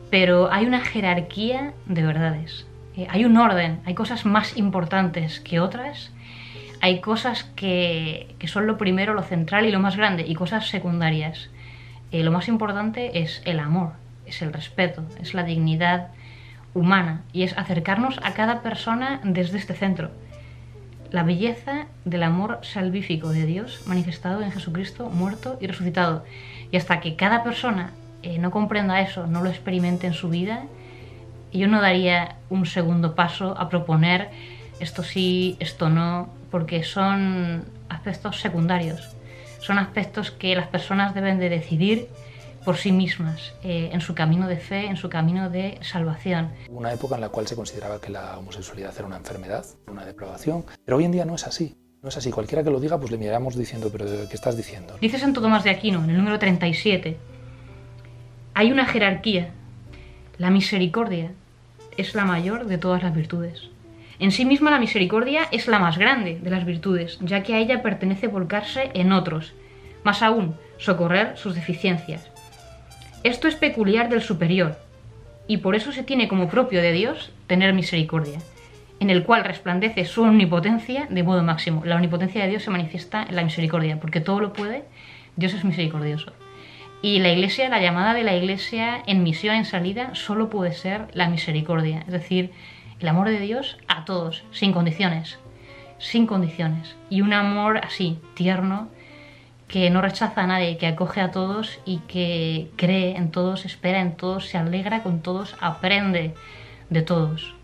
pero 0.09 0.51
hay 0.51 0.65
una 0.65 0.81
jerarquía 0.81 1.73
de 1.85 2.03
verdades, 2.03 2.65
eh, 2.95 3.05
hay 3.09 3.25
un 3.25 3.37
orden, 3.37 3.79
hay 3.85 3.95
cosas 3.95 4.25
más 4.25 4.57
importantes 4.57 5.39
que 5.39 5.59
otras 5.59 6.11
hay 6.81 7.01
cosas 7.01 7.43
que, 7.55 8.35
son 8.45 8.67
lo 8.67 8.77
primero, 8.77 9.13
lo 9.13 9.23
central 9.23 9.65
y 9.65 9.71
lo 9.71 9.79
más 9.79 9.97
grande, 9.97 10.25
y 10.27 10.33
cosas 10.35 10.67
secundarias. 10.67 11.49
Eh, 12.11 12.23
lo 12.23 12.31
más 12.31 12.47
importante 12.47 13.19
es 13.19 13.41
el 13.45 13.59
amor, 13.59 13.93
es 14.25 14.41
el 14.41 14.53
respeto, 14.53 15.03
es 15.21 15.33
la 15.33 15.43
dignidad 15.43 16.07
humana 16.73 17.23
y 17.33 17.43
es 17.43 17.57
acercarnos 17.57 18.19
a 18.23 18.33
cada 18.33 18.61
persona 18.61 19.19
desde 19.23 19.57
este 19.57 19.73
centro. 19.73 20.11
La 21.11 21.23
belleza 21.23 21.87
del 22.05 22.23
amor 22.23 22.59
salvífico 22.61 23.29
de 23.29 23.45
Dios 23.45 23.81
manifestado 23.87 24.41
en 24.41 24.51
Jesucristo 24.51 25.09
muerto 25.09 25.57
y 25.59 25.67
resucitado. 25.67 26.23
Y 26.71 26.77
hasta 26.77 26.99
que 26.99 27.15
cada 27.15 27.43
persona 27.43 27.91
eh, 28.21 28.37
no 28.37 28.51
comprenda 28.51 29.01
eso, 29.01 29.25
no 29.25 29.41
lo 29.41 29.49
experimente 29.49 30.07
en 30.07 30.13
su 30.13 30.29
vida, 30.29 30.65
yo 31.51 31.67
no 31.67 31.81
daría 31.81 32.35
un 32.49 32.67
segundo 32.67 33.15
paso 33.15 33.57
a 33.57 33.69
proponer 33.69 34.29
esto 34.79 35.03
sí, 35.03 35.57
esto 35.59 35.89
no, 35.89 36.29
porque 36.51 36.83
son 36.83 37.65
aspectos 37.89 38.39
secundarios, 38.39 39.15
son 39.59 39.77
aspectos 39.77 40.31
que 40.31 40.55
las 40.55 40.67
personas 40.67 41.13
deben 41.13 41.39
de 41.39 41.49
decidir 41.49 42.07
por 42.65 42.77
sí 42.77 42.91
mismas, 42.91 43.53
eh, 43.63 43.89
en 43.93 44.01
su 44.01 44.13
camino 44.13 44.47
de 44.47 44.57
fe, 44.57 44.85
en 44.85 44.97
su 44.97 45.09
camino 45.09 45.49
de 45.49 45.77
salvación. 45.81 46.49
Una 46.69 46.93
época 46.93 47.15
en 47.15 47.21
la 47.21 47.29
cual 47.29 47.47
se 47.47 47.55
consideraba 47.55 47.99
que 47.99 48.11
la 48.11 48.37
homosexualidad 48.37 48.93
era 48.95 49.05
una 49.05 49.17
enfermedad, 49.17 49.65
una 49.87 50.05
depravación, 50.05 50.65
pero 50.85 50.97
hoy 50.97 51.05
en 51.05 51.11
día 51.11 51.25
no 51.25 51.35
es 51.35 51.47
así. 51.47 51.75
No 52.01 52.07
es 52.07 52.15
así. 52.15 52.31
Cualquiera 52.31 52.63
que 52.63 52.69
lo 52.69 52.79
diga, 52.79 52.97
pues 52.97 53.11
le 53.11 53.17
miramos 53.17 53.57
diciendo, 53.57 53.89
pero 53.91 54.05
¿qué 54.05 54.33
estás 54.33 54.55
diciendo? 54.55 54.95
Dice 55.01 55.19
Santo 55.19 55.41
Tomás 55.41 55.65
de 55.65 55.69
Aquino, 55.69 56.01
en 56.03 56.09
el 56.09 56.17
número 56.17 56.39
37, 56.39 57.17
hay 58.53 58.71
una 58.71 58.85
jerarquía. 58.85 59.51
La 60.37 60.49
misericordia 60.49 61.31
es 61.97 62.15
la 62.15 62.23
mayor 62.23 62.67
de 62.67 62.77
todas 62.77 63.03
las 63.03 63.13
virtudes. 63.13 63.69
En 64.19 64.31
sí 64.31 64.43
misma 64.43 64.69
la 64.69 64.79
misericordia 64.79 65.47
es 65.51 65.67
la 65.67 65.79
más 65.79 65.97
grande 65.97 66.39
de 66.41 66.49
las 66.49 66.65
virtudes, 66.65 67.17
ya 67.21 67.41
que 67.41 67.55
a 67.55 67.59
ella 67.59 67.81
pertenece 67.81 68.27
volcarse 68.27 68.91
en 68.93 69.13
otros, 69.13 69.53
más 70.03 70.21
aún, 70.21 70.55
socorrer 70.77 71.37
sus 71.37 71.55
deficiencias. 71.55 72.29
Esto 73.23 73.47
es 73.47 73.55
peculiar 73.55 74.09
del 74.09 74.21
superior, 74.21 74.77
y 75.47 75.57
por 75.57 75.75
eso 75.75 75.93
se 75.93 76.03
tiene 76.03 76.27
como 76.27 76.49
propio 76.49 76.81
de 76.81 76.91
Dios 76.91 77.31
tener 77.47 77.73
misericordia, 77.73 78.39
en 78.99 79.09
el 79.09 79.23
cual 79.23 79.45
resplandece 79.45 80.03
su 80.03 80.23
omnipotencia 80.23 81.07
de 81.09 81.23
modo 81.23 81.41
máximo. 81.41 81.83
La 81.85 81.95
omnipotencia 81.95 82.43
de 82.43 82.49
Dios 82.49 82.63
se 82.63 82.71
manifiesta 82.71 83.25
en 83.27 83.37
la 83.37 83.43
misericordia, 83.43 84.01
porque 84.01 84.19
todo 84.19 84.41
lo 84.41 84.51
puede, 84.51 84.83
Dios 85.37 85.53
es 85.53 85.63
misericordioso. 85.63 86.33
Y 87.01 87.19
la 87.19 87.29
iglesia, 87.29 87.69
la 87.69 87.81
llamada 87.81 88.13
de 88.13 88.23
la 88.23 88.35
iglesia 88.35 89.01
en 89.07 89.23
misión, 89.23 89.55
en 89.55 89.63
salida, 89.63 90.13
solo 90.13 90.49
puede 90.49 90.73
ser 90.73 91.07
la 91.13 91.29
misericordia, 91.29 92.03
es 92.05 92.11
decir, 92.11 92.51
el 92.99 93.07
amor 93.07 93.29
de 93.29 93.39
Dios 93.39 93.77
a 93.87 94.05
todos, 94.05 94.43
sin 94.51 94.73
condiciones, 94.73 95.39
sin 95.97 96.27
condiciones. 96.27 96.95
Y 97.09 97.21
un 97.21 97.33
amor 97.33 97.77
así, 97.77 98.19
tierno, 98.33 98.89
que 99.67 99.89
no 99.89 100.01
rechaza 100.01 100.41
a 100.41 100.47
nadie, 100.47 100.77
que 100.77 100.87
acoge 100.87 101.21
a 101.21 101.31
todos 101.31 101.79
y 101.85 101.99
que 102.07 102.71
cree 102.75 103.15
en 103.15 103.31
todos, 103.31 103.65
espera 103.65 104.01
en 104.01 104.15
todos, 104.15 104.47
se 104.47 104.57
alegra 104.57 105.03
con 105.03 105.21
todos, 105.21 105.55
aprende 105.61 106.33
de 106.89 107.01
todos. 107.03 107.55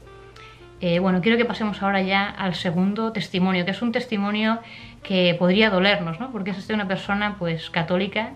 Eh, 0.81 0.99
bueno, 0.99 1.21
quiero 1.21 1.37
que 1.37 1.45
pasemos 1.45 1.81
ahora 1.81 2.01
ya 2.01 2.29
al 2.29 2.53
segundo 2.53 3.11
testimonio, 3.11 3.65
que 3.65 3.71
es 3.71 3.81
un 3.81 3.91
testimonio 3.91 4.59
que 5.01 5.35
podría 5.39 5.69
dolernos, 5.69 6.19
¿no? 6.19 6.31
porque 6.31 6.51
es 6.51 6.67
de 6.67 6.73
una 6.73 6.87
persona 6.87 7.37
pues 7.39 7.69
católica 7.69 8.33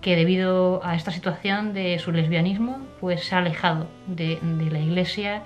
que 0.00 0.16
debido 0.16 0.80
a 0.84 0.96
esta 0.96 1.10
situación 1.10 1.74
de 1.74 1.98
su 1.98 2.12
lesbianismo 2.12 2.78
pues 3.00 3.24
se 3.24 3.34
ha 3.34 3.38
alejado 3.38 3.88
de 4.06 4.38
la 4.70 4.78
iglesia 4.78 5.42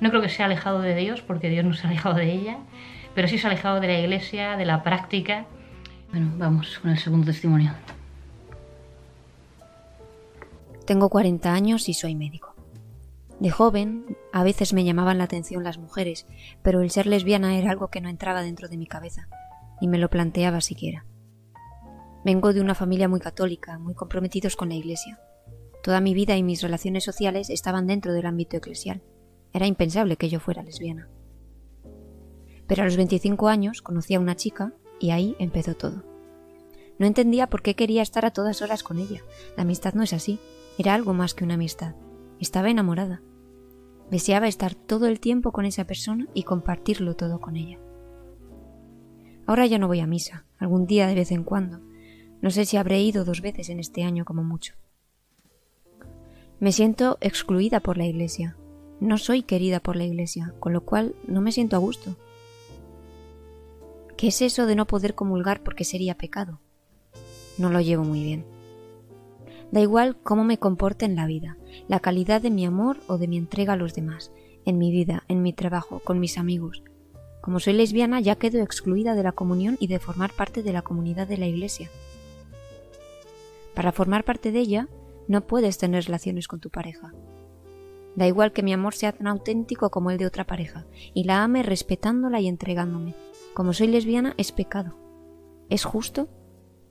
no 0.00 0.10
creo 0.10 0.22
que 0.22 0.28
se 0.28 0.42
ha 0.42 0.46
alejado 0.46 0.80
de 0.80 0.94
Dios, 0.94 1.22
porque 1.22 1.48
Dios 1.48 1.64
no 1.64 1.74
se 1.74 1.86
ha 1.86 1.90
alejado 1.90 2.16
de 2.16 2.32
ella, 2.32 2.58
pero 3.14 3.28
sí 3.28 3.38
se 3.38 3.46
ha 3.46 3.50
alejado 3.50 3.80
de 3.80 3.88
la 3.88 4.00
iglesia, 4.00 4.56
de 4.56 4.64
la 4.64 4.82
práctica. 4.82 5.46
Bueno, 6.10 6.30
vamos 6.36 6.78
con 6.78 6.90
el 6.90 6.98
segundo 6.98 7.26
testimonio. 7.26 7.74
Tengo 10.86 11.08
40 11.08 11.52
años 11.52 11.88
y 11.88 11.94
soy 11.94 12.14
médico. 12.14 12.54
De 13.38 13.50
joven, 13.50 14.16
a 14.32 14.42
veces 14.42 14.72
me 14.72 14.84
llamaban 14.84 15.18
la 15.18 15.24
atención 15.24 15.64
las 15.64 15.78
mujeres, 15.78 16.26
pero 16.62 16.82
el 16.82 16.90
ser 16.90 17.06
lesbiana 17.06 17.56
era 17.56 17.70
algo 17.70 17.88
que 17.88 18.00
no 18.00 18.08
entraba 18.08 18.42
dentro 18.42 18.68
de 18.68 18.76
mi 18.76 18.86
cabeza, 18.86 19.28
ni 19.80 19.88
me 19.88 19.98
lo 19.98 20.10
planteaba 20.10 20.60
siquiera. 20.60 21.06
Vengo 22.22 22.52
de 22.52 22.60
una 22.60 22.74
familia 22.74 23.08
muy 23.08 23.20
católica, 23.20 23.78
muy 23.78 23.94
comprometidos 23.94 24.56
con 24.56 24.68
la 24.68 24.74
Iglesia. 24.74 25.18
Toda 25.82 26.02
mi 26.02 26.12
vida 26.12 26.36
y 26.36 26.42
mis 26.42 26.60
relaciones 26.60 27.04
sociales 27.04 27.48
estaban 27.48 27.86
dentro 27.86 28.12
del 28.12 28.26
ámbito 28.26 28.58
eclesial. 28.58 29.00
Era 29.52 29.66
impensable 29.66 30.16
que 30.16 30.28
yo 30.28 30.40
fuera 30.40 30.62
lesbiana. 30.62 31.08
Pero 32.66 32.82
a 32.82 32.84
los 32.84 32.96
25 32.96 33.48
años 33.48 33.82
conocí 33.82 34.14
a 34.14 34.20
una 34.20 34.36
chica 34.36 34.72
y 35.00 35.10
ahí 35.10 35.34
empezó 35.38 35.74
todo. 35.74 36.04
No 36.98 37.06
entendía 37.06 37.48
por 37.48 37.62
qué 37.62 37.74
quería 37.74 38.02
estar 38.02 38.26
a 38.26 38.30
todas 38.30 38.62
horas 38.62 38.82
con 38.82 38.98
ella. 38.98 39.22
La 39.56 39.62
amistad 39.62 39.94
no 39.94 40.02
es 40.02 40.12
así, 40.12 40.38
era 40.78 40.94
algo 40.94 41.14
más 41.14 41.34
que 41.34 41.44
una 41.44 41.54
amistad. 41.54 41.94
Estaba 42.38 42.70
enamorada. 42.70 43.22
Deseaba 44.10 44.48
estar 44.48 44.74
todo 44.74 45.06
el 45.06 45.18
tiempo 45.18 45.50
con 45.50 45.64
esa 45.64 45.84
persona 45.84 46.28
y 46.34 46.42
compartirlo 46.42 47.16
todo 47.16 47.40
con 47.40 47.56
ella. 47.56 47.78
Ahora 49.46 49.66
ya 49.66 49.78
no 49.78 49.88
voy 49.88 50.00
a 50.00 50.06
misa, 50.06 50.46
algún 50.58 50.86
día 50.86 51.06
de 51.06 51.14
vez 51.14 51.32
en 51.32 51.42
cuando. 51.42 51.80
No 52.40 52.50
sé 52.50 52.66
si 52.66 52.76
habré 52.76 53.00
ido 53.00 53.24
dos 53.24 53.40
veces 53.40 53.68
en 53.68 53.80
este 53.80 54.04
año 54.04 54.24
como 54.24 54.44
mucho. 54.44 54.74
Me 56.60 56.72
siento 56.72 57.18
excluida 57.20 57.80
por 57.80 57.96
la 57.96 58.06
iglesia, 58.06 58.56
no 59.00 59.16
soy 59.16 59.42
querida 59.42 59.80
por 59.80 59.96
la 59.96 60.04
Iglesia, 60.04 60.54
con 60.60 60.72
lo 60.72 60.82
cual 60.82 61.14
no 61.26 61.40
me 61.40 61.52
siento 61.52 61.76
a 61.76 61.78
gusto. 61.78 62.16
¿Qué 64.16 64.28
es 64.28 64.42
eso 64.42 64.66
de 64.66 64.76
no 64.76 64.86
poder 64.86 65.14
comulgar 65.14 65.62
porque 65.62 65.84
sería 65.84 66.18
pecado? 66.18 66.60
No 67.56 67.70
lo 67.70 67.80
llevo 67.80 68.04
muy 68.04 68.22
bien. 68.22 68.44
Da 69.72 69.80
igual 69.80 70.16
cómo 70.22 70.44
me 70.44 70.58
comporte 70.58 71.06
en 71.06 71.16
la 71.16 71.26
vida, 71.26 71.56
la 71.88 72.00
calidad 72.00 72.42
de 72.42 72.50
mi 72.50 72.66
amor 72.66 72.98
o 73.06 73.16
de 73.16 73.28
mi 73.28 73.38
entrega 73.38 73.72
a 73.72 73.76
los 73.76 73.94
demás, 73.94 74.32
en 74.66 74.76
mi 74.76 74.90
vida, 74.90 75.24
en 75.28 75.42
mi 75.42 75.52
trabajo, 75.52 76.00
con 76.04 76.20
mis 76.20 76.36
amigos. 76.36 76.82
Como 77.40 77.60
soy 77.60 77.72
lesbiana 77.72 78.20
ya 78.20 78.36
quedo 78.36 78.60
excluida 78.62 79.14
de 79.14 79.22
la 79.22 79.32
comunión 79.32 79.78
y 79.80 79.86
de 79.86 79.98
formar 79.98 80.32
parte 80.34 80.62
de 80.62 80.72
la 80.72 80.82
comunidad 80.82 81.26
de 81.26 81.38
la 81.38 81.46
Iglesia. 81.46 81.88
Para 83.74 83.92
formar 83.92 84.24
parte 84.24 84.52
de 84.52 84.58
ella, 84.58 84.88
no 85.26 85.46
puedes 85.46 85.78
tener 85.78 86.04
relaciones 86.04 86.48
con 86.48 86.60
tu 86.60 86.68
pareja, 86.68 87.14
Da 88.16 88.26
igual 88.26 88.52
que 88.52 88.62
mi 88.62 88.72
amor 88.72 88.94
sea 88.94 89.12
tan 89.12 89.26
auténtico 89.26 89.90
como 89.90 90.10
el 90.10 90.18
de 90.18 90.26
otra 90.26 90.46
pareja, 90.46 90.86
y 91.14 91.24
la 91.24 91.44
ame 91.44 91.62
respetándola 91.62 92.40
y 92.40 92.48
entregándome. 92.48 93.14
Como 93.54 93.72
soy 93.72 93.88
lesbiana, 93.88 94.34
es 94.36 94.52
pecado. 94.52 94.96
¿Es 95.68 95.84
justo? 95.84 96.28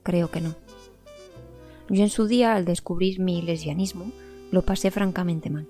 Creo 0.02 0.30
que 0.30 0.40
no. 0.40 0.54
Yo 1.88 2.02
en 2.02 2.10
su 2.10 2.26
día, 2.26 2.54
al 2.54 2.64
descubrir 2.64 3.20
mi 3.20 3.42
lesbianismo, 3.42 4.12
lo 4.50 4.62
pasé 4.62 4.90
francamente 4.90 5.50
mal. 5.50 5.68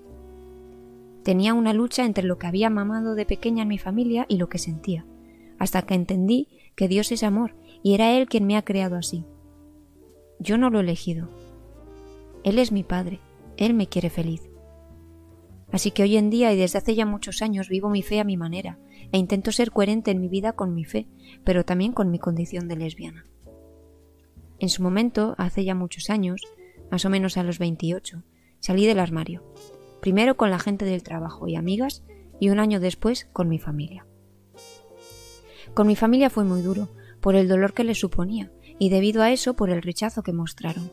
Tenía 1.23 1.53
una 1.53 1.73
lucha 1.73 2.05
entre 2.05 2.23
lo 2.23 2.37
que 2.37 2.47
había 2.47 2.69
mamado 2.69 3.15
de 3.15 3.25
pequeña 3.25 3.63
en 3.63 3.69
mi 3.69 3.77
familia 3.77 4.25
y 4.27 4.37
lo 4.37 4.49
que 4.49 4.57
sentía, 4.57 5.05
hasta 5.59 5.83
que 5.83 5.93
entendí 5.93 6.47
que 6.75 6.87
Dios 6.87 7.11
es 7.11 7.23
amor 7.23 7.55
y 7.83 7.93
era 7.93 8.17
Él 8.17 8.27
quien 8.27 8.47
me 8.47 8.57
ha 8.57 8.63
creado 8.63 8.95
así. 8.95 9.25
Yo 10.39 10.57
no 10.57 10.69
lo 10.69 10.79
he 10.79 10.83
elegido. 10.83 11.29
Él 12.43 12.57
es 12.57 12.71
mi 12.71 12.83
Padre, 12.83 13.19
Él 13.57 13.73
me 13.73 13.87
quiere 13.87 14.09
feliz. 14.09 14.50
Así 15.71 15.91
que 15.91 16.03
hoy 16.03 16.17
en 16.17 16.29
día 16.29 16.51
y 16.53 16.57
desde 16.57 16.79
hace 16.79 16.95
ya 16.95 17.05
muchos 17.05 17.41
años 17.41 17.69
vivo 17.69 17.89
mi 17.89 18.01
fe 18.01 18.19
a 18.19 18.23
mi 18.23 18.37
manera 18.37 18.77
e 19.11 19.17
intento 19.17 19.51
ser 19.51 19.71
coherente 19.71 20.11
en 20.11 20.19
mi 20.19 20.27
vida 20.27 20.53
con 20.53 20.73
mi 20.73 20.85
fe, 20.85 21.07
pero 21.43 21.63
también 21.63 21.93
con 21.93 22.11
mi 22.11 22.19
condición 22.19 22.67
de 22.67 22.75
lesbiana. 22.75 23.25
En 24.59 24.69
su 24.69 24.83
momento, 24.83 25.35
hace 25.37 25.63
ya 25.63 25.73
muchos 25.75 26.09
años, 26.09 26.41
más 26.91 27.05
o 27.05 27.09
menos 27.09 27.37
a 27.37 27.43
los 27.43 27.57
28, 27.57 28.23
salí 28.59 28.85
del 28.85 28.99
armario, 28.99 29.43
primero 30.01 30.37
con 30.37 30.49
la 30.49 30.59
gente 30.59 30.85
del 30.85 31.03
trabajo 31.03 31.47
y 31.47 31.55
amigas 31.55 32.03
y 32.39 32.49
un 32.49 32.59
año 32.59 32.79
después 32.79 33.27
con 33.33 33.47
mi 33.49 33.59
familia. 33.59 34.05
Con 35.73 35.87
mi 35.87 35.95
familia 35.95 36.29
fue 36.29 36.43
muy 36.43 36.61
duro, 36.61 36.89
por 37.21 37.35
el 37.35 37.47
dolor 37.47 37.73
que 37.73 37.83
les 37.83 37.99
suponía 37.99 38.51
y 38.79 38.89
debido 38.89 39.21
a 39.21 39.31
eso 39.31 39.55
por 39.55 39.69
el 39.69 39.81
rechazo 39.81 40.23
que 40.23 40.33
mostraron. 40.33 40.91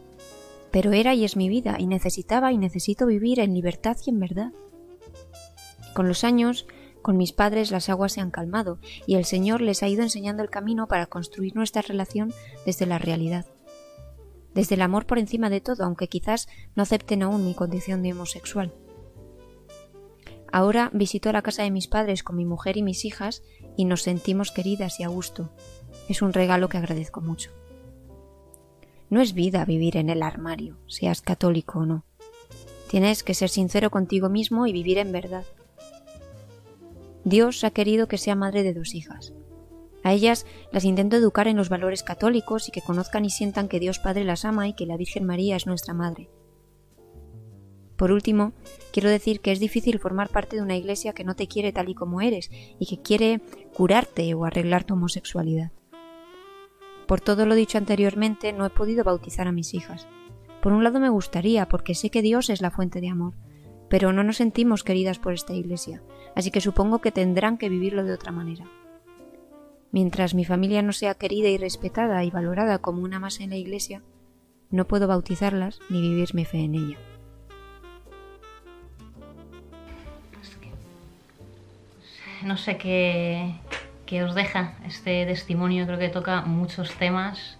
Pero 0.70 0.92
era 0.92 1.14
y 1.14 1.24
es 1.24 1.36
mi 1.36 1.48
vida 1.48 1.76
y 1.78 1.86
necesitaba 1.86 2.52
y 2.52 2.58
necesito 2.58 3.06
vivir 3.06 3.40
en 3.40 3.54
libertad 3.54 3.96
y 4.04 4.10
en 4.10 4.20
verdad. 4.20 4.52
Con 5.94 6.08
los 6.08 6.24
años, 6.24 6.66
con 7.02 7.16
mis 7.16 7.32
padres 7.32 7.70
las 7.70 7.88
aguas 7.88 8.12
se 8.12 8.20
han 8.20 8.30
calmado 8.30 8.78
y 9.06 9.14
el 9.14 9.24
Señor 9.24 9.60
les 9.60 9.82
ha 9.82 9.88
ido 9.88 10.02
enseñando 10.02 10.42
el 10.42 10.50
camino 10.50 10.88
para 10.88 11.06
construir 11.06 11.54
nuestra 11.54 11.82
relación 11.82 12.32
desde 12.66 12.86
la 12.86 12.98
realidad. 12.98 13.46
Desde 14.54 14.74
el 14.74 14.82
amor 14.82 15.06
por 15.06 15.18
encima 15.18 15.50
de 15.50 15.60
todo, 15.60 15.84
aunque 15.84 16.08
quizás 16.08 16.48
no 16.74 16.82
acepten 16.82 17.22
aún 17.22 17.44
mi 17.44 17.54
condición 17.54 18.02
de 18.02 18.12
homosexual. 18.12 18.74
Ahora 20.50 20.90
visito 20.94 21.30
la 21.32 21.42
casa 21.42 21.62
de 21.62 21.70
mis 21.70 21.88
padres 21.88 22.22
con 22.22 22.36
mi 22.36 22.44
mujer 22.44 22.76
y 22.76 22.82
mis 22.82 23.04
hijas 23.04 23.42
y 23.76 23.84
nos 23.84 24.02
sentimos 24.02 24.50
queridas 24.50 24.98
y 24.98 25.04
a 25.04 25.08
gusto. 25.08 25.52
Es 26.08 26.22
un 26.22 26.32
regalo 26.32 26.68
que 26.68 26.78
agradezco 26.78 27.20
mucho. 27.20 27.57
No 29.10 29.20
es 29.20 29.32
vida 29.32 29.64
vivir 29.64 29.96
en 29.96 30.10
el 30.10 30.22
armario, 30.22 30.78
seas 30.86 31.22
católico 31.22 31.80
o 31.80 31.86
no. 31.86 32.04
Tienes 32.88 33.22
que 33.22 33.34
ser 33.34 33.48
sincero 33.48 33.90
contigo 33.90 34.28
mismo 34.28 34.66
y 34.66 34.72
vivir 34.72 34.98
en 34.98 35.12
verdad. 35.12 35.44
Dios 37.24 37.64
ha 37.64 37.70
querido 37.70 38.08
que 38.08 38.18
sea 38.18 38.34
madre 38.34 38.62
de 38.62 38.74
dos 38.74 38.94
hijas. 38.94 39.32
A 40.02 40.12
ellas 40.12 40.46
las 40.72 40.84
intento 40.84 41.16
educar 41.16 41.48
en 41.48 41.56
los 41.56 41.68
valores 41.68 42.02
católicos 42.02 42.68
y 42.68 42.70
que 42.70 42.82
conozcan 42.82 43.24
y 43.24 43.30
sientan 43.30 43.68
que 43.68 43.80
Dios 43.80 43.98
Padre 43.98 44.24
las 44.24 44.44
ama 44.44 44.68
y 44.68 44.74
que 44.74 44.86
la 44.86 44.96
Virgen 44.96 45.24
María 45.24 45.56
es 45.56 45.66
nuestra 45.66 45.92
madre. 45.92 46.30
Por 47.96 48.12
último, 48.12 48.52
quiero 48.92 49.10
decir 49.10 49.40
que 49.40 49.50
es 49.50 49.58
difícil 49.58 49.98
formar 49.98 50.28
parte 50.28 50.54
de 50.54 50.62
una 50.62 50.76
iglesia 50.76 51.12
que 51.12 51.24
no 51.24 51.34
te 51.34 51.48
quiere 51.48 51.72
tal 51.72 51.88
y 51.88 51.94
como 51.94 52.20
eres 52.20 52.48
y 52.78 52.86
que 52.86 53.02
quiere 53.02 53.40
curarte 53.74 54.32
o 54.34 54.44
arreglar 54.44 54.84
tu 54.84 54.94
homosexualidad. 54.94 55.72
Por 57.08 57.22
todo 57.22 57.46
lo 57.46 57.54
dicho 57.54 57.78
anteriormente, 57.78 58.52
no 58.52 58.66
he 58.66 58.70
podido 58.70 59.02
bautizar 59.02 59.48
a 59.48 59.52
mis 59.52 59.72
hijas. 59.72 60.06
Por 60.60 60.72
un 60.72 60.84
lado 60.84 61.00
me 61.00 61.08
gustaría, 61.08 61.66
porque 61.66 61.94
sé 61.94 62.10
que 62.10 62.20
Dios 62.20 62.50
es 62.50 62.60
la 62.60 62.70
fuente 62.70 63.00
de 63.00 63.08
amor, 63.08 63.32
pero 63.88 64.12
no 64.12 64.22
nos 64.22 64.36
sentimos 64.36 64.84
queridas 64.84 65.18
por 65.18 65.32
esta 65.32 65.54
iglesia, 65.54 66.02
así 66.36 66.50
que 66.50 66.60
supongo 66.60 67.00
que 67.00 67.10
tendrán 67.10 67.56
que 67.56 67.70
vivirlo 67.70 68.04
de 68.04 68.12
otra 68.12 68.30
manera. 68.30 68.66
Mientras 69.90 70.34
mi 70.34 70.44
familia 70.44 70.82
no 70.82 70.92
sea 70.92 71.14
querida 71.14 71.48
y 71.48 71.56
respetada 71.56 72.22
y 72.24 72.30
valorada 72.30 72.78
como 72.80 73.02
una 73.02 73.18
más 73.18 73.40
en 73.40 73.50
la 73.50 73.56
Iglesia, 73.56 74.02
no 74.70 74.86
puedo 74.86 75.08
bautizarlas 75.08 75.80
ni 75.88 76.02
vivir 76.02 76.34
mi 76.34 76.44
fe 76.44 76.58
en 76.58 76.74
ella. 76.74 76.98
No 82.42 82.56
sé 82.56 82.76
qué, 82.76 83.54
qué 84.08 84.24
os 84.24 84.34
deja 84.34 84.72
este 84.86 85.26
testimonio, 85.26 85.84
creo 85.84 85.98
que 85.98 86.08
toca 86.08 86.40
muchos 86.40 86.94
temas. 86.94 87.58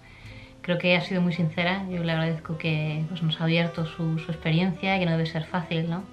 Creo 0.62 0.78
que 0.78 0.97
ha 0.97 1.02
sido 1.02 1.21
muy 1.21 1.35
sincera, 1.35 1.85
yo 1.90 2.02
le 2.02 2.12
agradezco 2.12 2.57
que 2.57 3.05
pues, 3.09 3.23
nos 3.23 3.38
ha 3.40 3.45
abierto 3.45 3.85
su, 3.85 4.17
experiencia, 4.28 4.99
que 4.99 5.05
no 5.05 5.12
debe 5.12 5.26
ser 5.26 5.45
fácil, 5.45 5.90
¿no? 5.90 6.05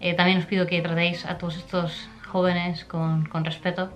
Eh, 0.00 0.14
también 0.14 0.38
os 0.38 0.46
pido 0.46 0.66
que 0.68 0.80
tratéis 0.80 1.26
a 1.26 1.38
todos 1.38 1.56
estos 1.56 2.08
jóvenes 2.28 2.84
con, 2.84 3.26
respeto, 3.44 3.90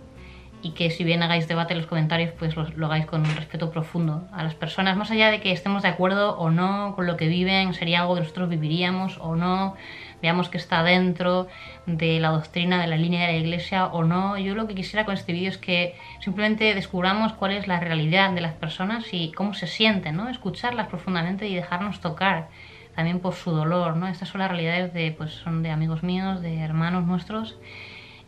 y 0.62 0.72
que 0.72 0.90
si 0.90 1.04
bien 1.04 1.22
hagáis 1.22 1.46
debate 1.46 1.74
en 1.74 1.78
los 1.78 1.88
comentarios, 1.88 2.32
pues 2.38 2.56
lo, 2.56 2.86
hagáis 2.86 3.06
con 3.06 3.20
un 3.20 3.36
respeto 3.36 3.70
profundo 3.70 4.26
a 4.32 4.42
las 4.42 4.54
personas, 4.54 4.96
más 4.96 5.12
allá 5.12 5.30
de 5.30 5.40
que 5.40 5.52
estemos 5.52 5.82
de 5.82 5.88
acuerdo 5.88 6.38
o 6.38 6.50
no 6.50 6.94
con 6.96 7.06
lo 7.06 7.16
que 7.16 7.28
viven, 7.28 7.74
sería 7.74 8.00
algo 8.00 8.14
que 8.14 8.22
nosotros 8.22 8.48
viviríamos 8.48 9.18
o 9.18 9.36
no, 9.36 9.76
veamos 10.22 10.48
que 10.48 10.56
está 10.56 10.82
dentro 10.82 11.48
de 11.86 12.20
la 12.20 12.30
doctrina, 12.30 12.80
de 12.80 12.86
la 12.86 12.96
línea 12.96 13.26
de 13.26 13.32
la 13.32 13.38
iglesia 13.38 13.86
o 13.86 14.04
no. 14.04 14.38
Yo 14.38 14.54
lo 14.54 14.66
que 14.66 14.74
quisiera 14.74 15.04
con 15.04 15.14
este 15.14 15.32
vídeo 15.32 15.50
es 15.50 15.58
que 15.58 15.94
simplemente 16.20 16.74
descubramos 16.74 17.32
cuál 17.32 17.52
es 17.52 17.66
la 17.66 17.80
realidad 17.80 18.30
de 18.30 18.40
las 18.40 18.54
personas 18.54 19.04
y 19.12 19.32
cómo 19.32 19.52
se 19.52 19.66
sienten, 19.66 20.16
¿no? 20.16 20.28
Escucharlas 20.28 20.86
profundamente 20.86 21.48
y 21.48 21.54
dejarnos 21.54 22.00
tocar 22.00 22.48
también 22.94 23.20
por 23.20 23.34
su 23.34 23.50
dolor, 23.50 23.96
¿no? 23.96 24.06
Estas 24.06 24.28
son 24.28 24.40
las 24.40 24.50
realidades 24.50 24.94
de, 24.94 25.12
pues 25.12 25.32
son 25.32 25.62
de 25.62 25.70
amigos 25.70 26.02
míos, 26.02 26.40
de 26.40 26.60
hermanos 26.60 27.04
nuestros 27.04 27.56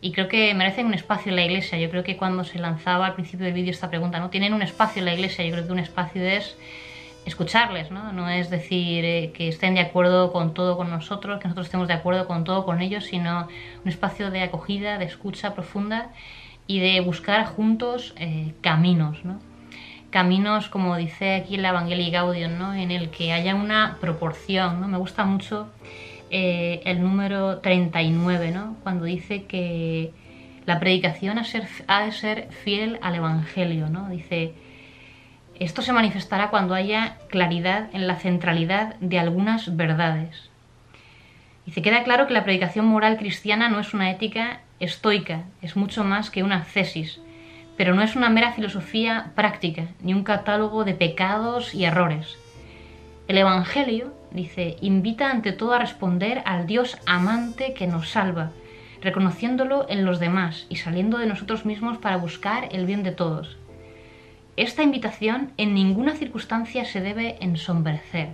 y 0.01 0.11
creo 0.11 0.27
que 0.27 0.53
merecen 0.53 0.85
un 0.85 0.93
espacio 0.93 1.31
en 1.31 1.35
la 1.35 1.43
iglesia. 1.43 1.79
Yo 1.79 1.89
creo 1.89 2.03
que 2.03 2.17
cuando 2.17 2.43
se 2.43 2.59
lanzaba 2.59 3.07
al 3.07 3.15
principio 3.15 3.45
del 3.45 3.55
vídeo 3.55 3.71
esta 3.71 3.89
pregunta, 3.89 4.19
¿no? 4.19 4.29
¿Tienen 4.29 4.53
un 4.53 4.61
espacio 4.61 4.99
en 4.99 5.05
la 5.05 5.13
iglesia? 5.13 5.43
Yo 5.45 5.51
creo 5.53 5.65
que 5.65 5.71
un 5.71 5.79
espacio 5.79 6.21
es 6.23 6.57
escucharles, 7.25 7.91
¿no? 7.91 8.13
No 8.13 8.29
es 8.29 8.49
decir 8.49 9.03
eh, 9.03 9.31
que 9.33 9.47
estén 9.47 9.75
de 9.75 9.81
acuerdo 9.81 10.31
con 10.31 10.53
todo 10.53 10.77
con 10.77 10.89
nosotros, 10.89 11.39
que 11.39 11.47
nosotros 11.47 11.67
estemos 11.67 11.87
de 11.87 11.95
acuerdo 11.95 12.27
con 12.27 12.43
todo 12.43 12.65
con 12.65 12.81
ellos, 12.81 13.05
sino 13.05 13.47
un 13.83 13.89
espacio 13.89 14.31
de 14.31 14.43
acogida, 14.43 14.97
de 14.97 15.05
escucha 15.05 15.53
profunda 15.53 16.11
y 16.67 16.79
de 16.79 16.99
buscar 17.01 17.45
juntos 17.45 18.13
eh, 18.17 18.53
caminos, 18.61 19.25
¿no? 19.25 19.39
Caminos, 20.11 20.69
como 20.69 20.95
dice 20.95 21.35
aquí 21.35 21.57
la 21.57 21.69
Evangelii 21.69 22.11
Gaudium, 22.11 22.57
¿no? 22.57 22.73
En 22.73 22.91
el 22.91 23.09
que 23.09 23.33
haya 23.33 23.55
una 23.55 23.97
proporción, 23.99 24.79
¿no? 24.79 24.87
Me 24.87 24.97
gusta 24.97 25.25
mucho 25.25 25.67
eh, 26.31 26.81
el 26.85 27.01
número 27.01 27.59
39, 27.59 28.51
¿no? 28.51 28.75
cuando 28.81 29.05
dice 29.05 29.43
que 29.43 30.11
la 30.65 30.79
predicación 30.79 31.37
ha, 31.87 32.03
de 32.03 32.11
ser 32.11 32.49
fiel 32.51 32.97
al 33.01 33.15
Evangelio. 33.15 33.87
¿no? 33.89 34.09
Dice, 34.09 34.53
esto 35.59 35.81
se 35.81 35.93
manifestará 35.93 36.49
cuando 36.49 36.73
haya 36.73 37.17
claridad 37.29 37.89
en 37.93 38.07
la 38.07 38.17
centralidad 38.17 38.95
de 38.99 39.19
algunas 39.19 39.75
verdades. 39.75 40.49
Dice, 41.65 41.81
queda 41.81 42.03
claro 42.03 42.27
que 42.27 42.33
la 42.33 42.43
predicación 42.43 42.85
moral 42.85 43.17
cristiana 43.17 43.69
no 43.69 43.79
es 43.79 43.93
una 43.93 44.11
ética 44.11 44.61
estoica, 44.79 45.43
es 45.61 45.75
mucho 45.75 46.03
más 46.03 46.29
que 46.29 46.43
una 46.43 46.63
cesis, 46.63 47.19
pero 47.77 47.95
no 47.95 48.01
es 48.01 48.15
una 48.15 48.29
mera 48.29 48.53
filosofía 48.53 49.31
práctica, 49.35 49.87
ni 50.01 50.13
un 50.13 50.23
catálogo 50.23 50.83
de 50.83 50.93
pecados 50.93 51.73
y 51.73 51.85
errores. 51.85 52.37
El 53.27 53.37
Evangelio 53.37 54.13
Dice, 54.35 54.75
invita 54.81 55.31
ante 55.31 55.53
todo 55.53 55.73
a 55.73 55.79
responder 55.79 56.41
al 56.43 56.67
Dios 56.67 56.97
amante 57.05 57.73
que 57.73 57.87
nos 57.87 58.09
salva, 58.09 58.51
reconociéndolo 59.01 59.85
en 59.87 60.03
los 60.03 60.19
demás 60.19 60.65
y 60.67 60.75
saliendo 60.75 61.17
de 61.17 61.25
nosotros 61.25 61.65
mismos 61.65 61.99
para 61.99 62.17
buscar 62.17 62.67
el 62.73 62.85
bien 62.85 63.01
de 63.03 63.13
todos. 63.13 63.55
Esta 64.57 64.83
invitación 64.83 65.51
en 65.57 65.73
ninguna 65.73 66.13
circunstancia 66.15 66.85
se 66.85 67.01
debe 67.01 67.35
ensombrecer. 67.41 68.29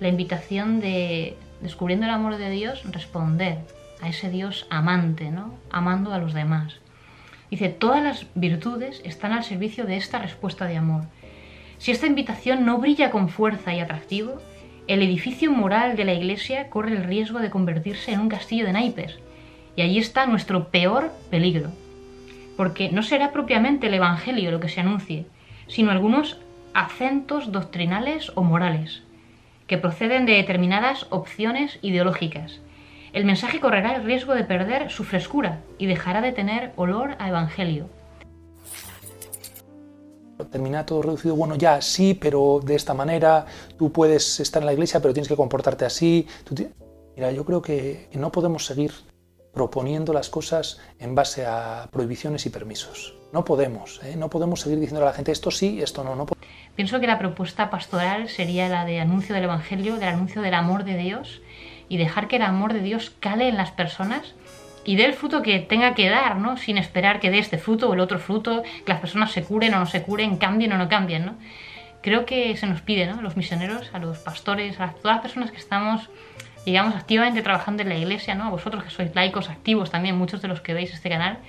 La 0.00 0.08
invitación 0.08 0.80
de, 0.80 1.36
descubriendo 1.60 2.06
el 2.06 2.12
amor 2.12 2.38
de 2.38 2.48
Dios, 2.48 2.82
responder 2.90 3.58
a 4.00 4.08
ese 4.08 4.30
Dios 4.30 4.66
amante, 4.70 5.30
¿no? 5.30 5.54
amando 5.70 6.14
a 6.14 6.18
los 6.18 6.32
demás. 6.32 6.76
Dice, 7.50 7.68
todas 7.68 8.02
las 8.02 8.26
virtudes 8.34 9.02
están 9.04 9.32
al 9.32 9.44
servicio 9.44 9.84
de 9.84 9.98
esta 9.98 10.18
respuesta 10.18 10.64
de 10.64 10.78
amor. 10.78 11.04
Si 11.76 11.90
esta 11.90 12.06
invitación 12.06 12.64
no 12.64 12.78
brilla 12.78 13.10
con 13.10 13.28
fuerza 13.28 13.74
y 13.74 13.80
atractivo, 13.80 14.40
el 14.86 15.02
edificio 15.02 15.52
moral 15.52 15.94
de 15.94 16.06
la 16.06 16.14
Iglesia 16.14 16.70
corre 16.70 16.92
el 16.92 17.04
riesgo 17.04 17.40
de 17.40 17.50
convertirse 17.50 18.12
en 18.12 18.20
un 18.20 18.30
castillo 18.30 18.64
de 18.64 18.72
naipes, 18.72 19.18
y 19.76 19.82
allí 19.82 19.98
está 19.98 20.24
nuestro 20.24 20.68
peor 20.68 21.12
peligro, 21.30 21.70
porque 22.56 22.90
no 22.90 23.02
será 23.02 23.30
propiamente 23.30 23.88
el 23.88 23.94
Evangelio 23.94 24.50
lo 24.50 24.60
que 24.60 24.68
se 24.70 24.80
anuncie, 24.80 25.26
sino 25.66 25.90
algunos 25.90 26.38
acentos 26.74 27.52
doctrinales 27.52 28.32
o 28.34 28.42
morales, 28.42 29.02
que 29.66 29.78
proceden 29.78 30.26
de 30.26 30.34
determinadas 30.34 31.06
opciones 31.10 31.78
ideológicas. 31.82 32.60
El 33.12 33.24
mensaje 33.24 33.60
correrá 33.60 33.94
el 33.94 34.04
riesgo 34.04 34.34
de 34.34 34.44
perder 34.44 34.90
su 34.90 35.04
frescura 35.04 35.60
y 35.78 35.86
dejará 35.86 36.20
de 36.20 36.32
tener 36.32 36.72
olor 36.76 37.16
a 37.18 37.28
Evangelio 37.28 37.88
termina 40.50 40.84
todo 40.84 41.02
reducido, 41.02 41.36
bueno, 41.36 41.54
ya 41.54 41.80
sí, 41.80 42.14
pero 42.14 42.60
de 42.62 42.74
esta 42.74 42.94
manera, 42.94 43.46
tú 43.78 43.92
puedes 43.92 44.40
estar 44.40 44.62
en 44.62 44.66
la 44.66 44.72
iglesia, 44.72 45.00
pero 45.00 45.14
tienes 45.14 45.28
que 45.28 45.36
comportarte 45.36 45.84
así. 45.84 46.26
Mira, 47.16 47.30
yo 47.30 47.44
creo 47.44 47.62
que 47.62 48.08
no 48.14 48.32
podemos 48.32 48.66
seguir 48.66 48.92
proponiendo 49.52 50.12
las 50.12 50.28
cosas 50.28 50.78
en 50.98 51.14
base 51.14 51.46
a 51.46 51.88
prohibiciones 51.92 52.46
y 52.46 52.50
permisos. 52.50 53.14
No 53.34 53.44
podemos, 53.44 54.00
¿eh? 54.04 54.14
no 54.16 54.30
podemos 54.30 54.60
seguir 54.60 54.78
diciendo 54.78 55.02
a 55.02 55.08
la 55.08 55.12
gente 55.12 55.32
esto 55.32 55.50
sí, 55.50 55.82
esto 55.82 56.04
no. 56.04 56.14
no 56.14 56.24
Pienso 56.76 57.00
que 57.00 57.08
la 57.08 57.18
propuesta 57.18 57.68
pastoral 57.68 58.28
sería 58.28 58.68
la 58.68 58.84
de 58.84 59.00
anuncio 59.00 59.34
del 59.34 59.42
Evangelio, 59.42 59.96
del 59.96 60.10
anuncio 60.10 60.40
del 60.40 60.54
amor 60.54 60.84
de 60.84 60.96
Dios 60.96 61.42
y 61.88 61.96
dejar 61.96 62.28
que 62.28 62.36
el 62.36 62.42
amor 62.42 62.72
de 62.72 62.78
Dios 62.78 63.12
cale 63.18 63.48
en 63.48 63.56
las 63.56 63.72
personas 63.72 64.36
y 64.84 64.94
dé 64.94 65.06
el 65.06 65.14
fruto 65.14 65.42
que 65.42 65.58
tenga 65.58 65.94
que 65.94 66.08
dar, 66.08 66.36
¿no? 66.36 66.56
Sin 66.58 66.78
esperar 66.78 67.18
que 67.18 67.32
dé 67.32 67.40
este 67.40 67.58
fruto 67.58 67.90
o 67.90 67.94
el 67.94 67.98
otro 67.98 68.20
fruto, 68.20 68.62
que 68.62 68.92
las 68.92 69.00
personas 69.00 69.32
se 69.32 69.42
curen 69.42 69.74
o 69.74 69.80
no 69.80 69.86
se 69.86 70.02
curen, 70.02 70.36
cambien 70.36 70.72
o 70.72 70.78
no 70.78 70.88
cambien, 70.88 71.26
¿no? 71.26 71.34
Creo 72.02 72.26
que 72.26 72.56
se 72.56 72.68
nos 72.68 72.82
pide, 72.82 73.06
¿no? 73.06 73.18
A 73.18 73.22
los 73.22 73.36
misioneros, 73.36 73.90
a 73.92 73.98
los 73.98 74.18
pastores, 74.18 74.78
a 74.78 74.92
todas 74.92 75.16
las 75.16 75.22
personas 75.22 75.50
que 75.50 75.58
estamos, 75.58 76.08
digamos, 76.64 76.94
activamente 76.94 77.42
trabajando 77.42 77.82
en 77.82 77.88
la 77.88 77.96
iglesia, 77.96 78.36
¿no? 78.36 78.44
A 78.44 78.50
vosotros 78.50 78.84
que 78.84 78.90
sois 78.90 79.12
laicos 79.12 79.50
activos 79.50 79.90
también, 79.90 80.16
muchos 80.16 80.40
de 80.40 80.46
los 80.46 80.60
que 80.60 80.72
veis 80.72 80.94
este 80.94 81.08
canal, 81.08 81.40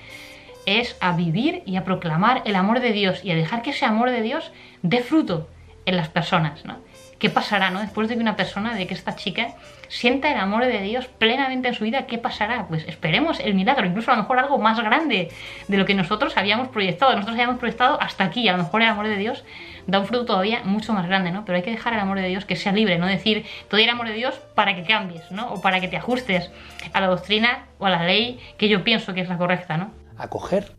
es 0.65 0.97
a 0.99 1.13
vivir 1.13 1.63
y 1.65 1.75
a 1.75 1.83
proclamar 1.83 2.41
el 2.45 2.55
amor 2.55 2.79
de 2.79 2.91
Dios 2.91 3.23
y 3.23 3.31
a 3.31 3.35
dejar 3.35 3.61
que 3.61 3.71
ese 3.71 3.85
amor 3.85 4.11
de 4.11 4.21
Dios 4.21 4.51
dé 4.81 5.01
fruto 5.01 5.49
en 5.85 5.97
las 5.97 6.09
personas, 6.09 6.65
¿no? 6.65 6.77
¿Qué 7.19 7.29
pasará, 7.29 7.69
no? 7.69 7.79
Después 7.79 8.09
de 8.09 8.15
que 8.15 8.21
una 8.21 8.35
persona, 8.35 8.75
de 8.75 8.87
que 8.87 8.93
esta 8.93 9.15
chica 9.15 9.55
sienta 9.87 10.31
el 10.31 10.37
amor 10.37 10.65
de 10.65 10.81
Dios 10.81 11.07
plenamente 11.07 11.69
en 11.69 11.73
su 11.73 11.85
vida, 11.85 12.07
¿qué 12.07 12.17
pasará? 12.17 12.67
Pues 12.67 12.85
esperemos 12.87 13.39
el 13.39 13.53
milagro, 13.53 13.85
incluso 13.85 14.11
a 14.11 14.15
lo 14.15 14.23
mejor 14.23 14.39
algo 14.39 14.57
más 14.57 14.79
grande 14.81 15.31
de 15.67 15.77
lo 15.77 15.85
que 15.85 15.93
nosotros 15.93 16.35
habíamos 16.35 16.67
proyectado. 16.67 17.13
Nosotros 17.13 17.35
habíamos 17.35 17.57
proyectado 17.57 18.01
hasta 18.01 18.25
aquí, 18.25 18.47
a 18.49 18.57
lo 18.57 18.63
mejor 18.63 18.81
el 18.81 18.89
amor 18.89 19.07
de 19.07 19.15
Dios 19.15 19.45
da 19.87 19.99
un 19.99 20.07
fruto 20.07 20.25
todavía 20.25 20.61
mucho 20.65 20.91
más 20.93 21.07
grande, 21.07 21.31
¿no? 21.31 21.45
Pero 21.45 21.55
hay 21.57 21.63
que 21.63 21.71
dejar 21.71 21.93
el 21.93 21.99
amor 21.99 22.19
de 22.19 22.27
Dios 22.27 22.43
que 22.43 22.55
sea 22.55 22.73
libre, 22.73 22.97
no 22.97 23.05
decir 23.05 23.45
todo 23.69 23.79
el 23.79 23.89
amor 23.89 24.07
de 24.07 24.13
Dios 24.13 24.35
para 24.53 24.75
que 24.75 24.83
cambies, 24.83 25.31
¿no? 25.31 25.53
O 25.53 25.61
para 25.61 25.79
que 25.79 25.87
te 25.87 25.95
ajustes 25.95 26.51
a 26.91 26.99
la 26.99 27.07
doctrina 27.07 27.65
o 27.79 27.85
a 27.85 27.91
la 27.91 28.03
ley 28.03 28.39
que 28.57 28.67
yo 28.67 28.83
pienso 28.83 29.13
que 29.13 29.21
es 29.21 29.29
la 29.29 29.37
correcta, 29.37 29.77
¿no? 29.77 30.04
Acoger 30.17 30.75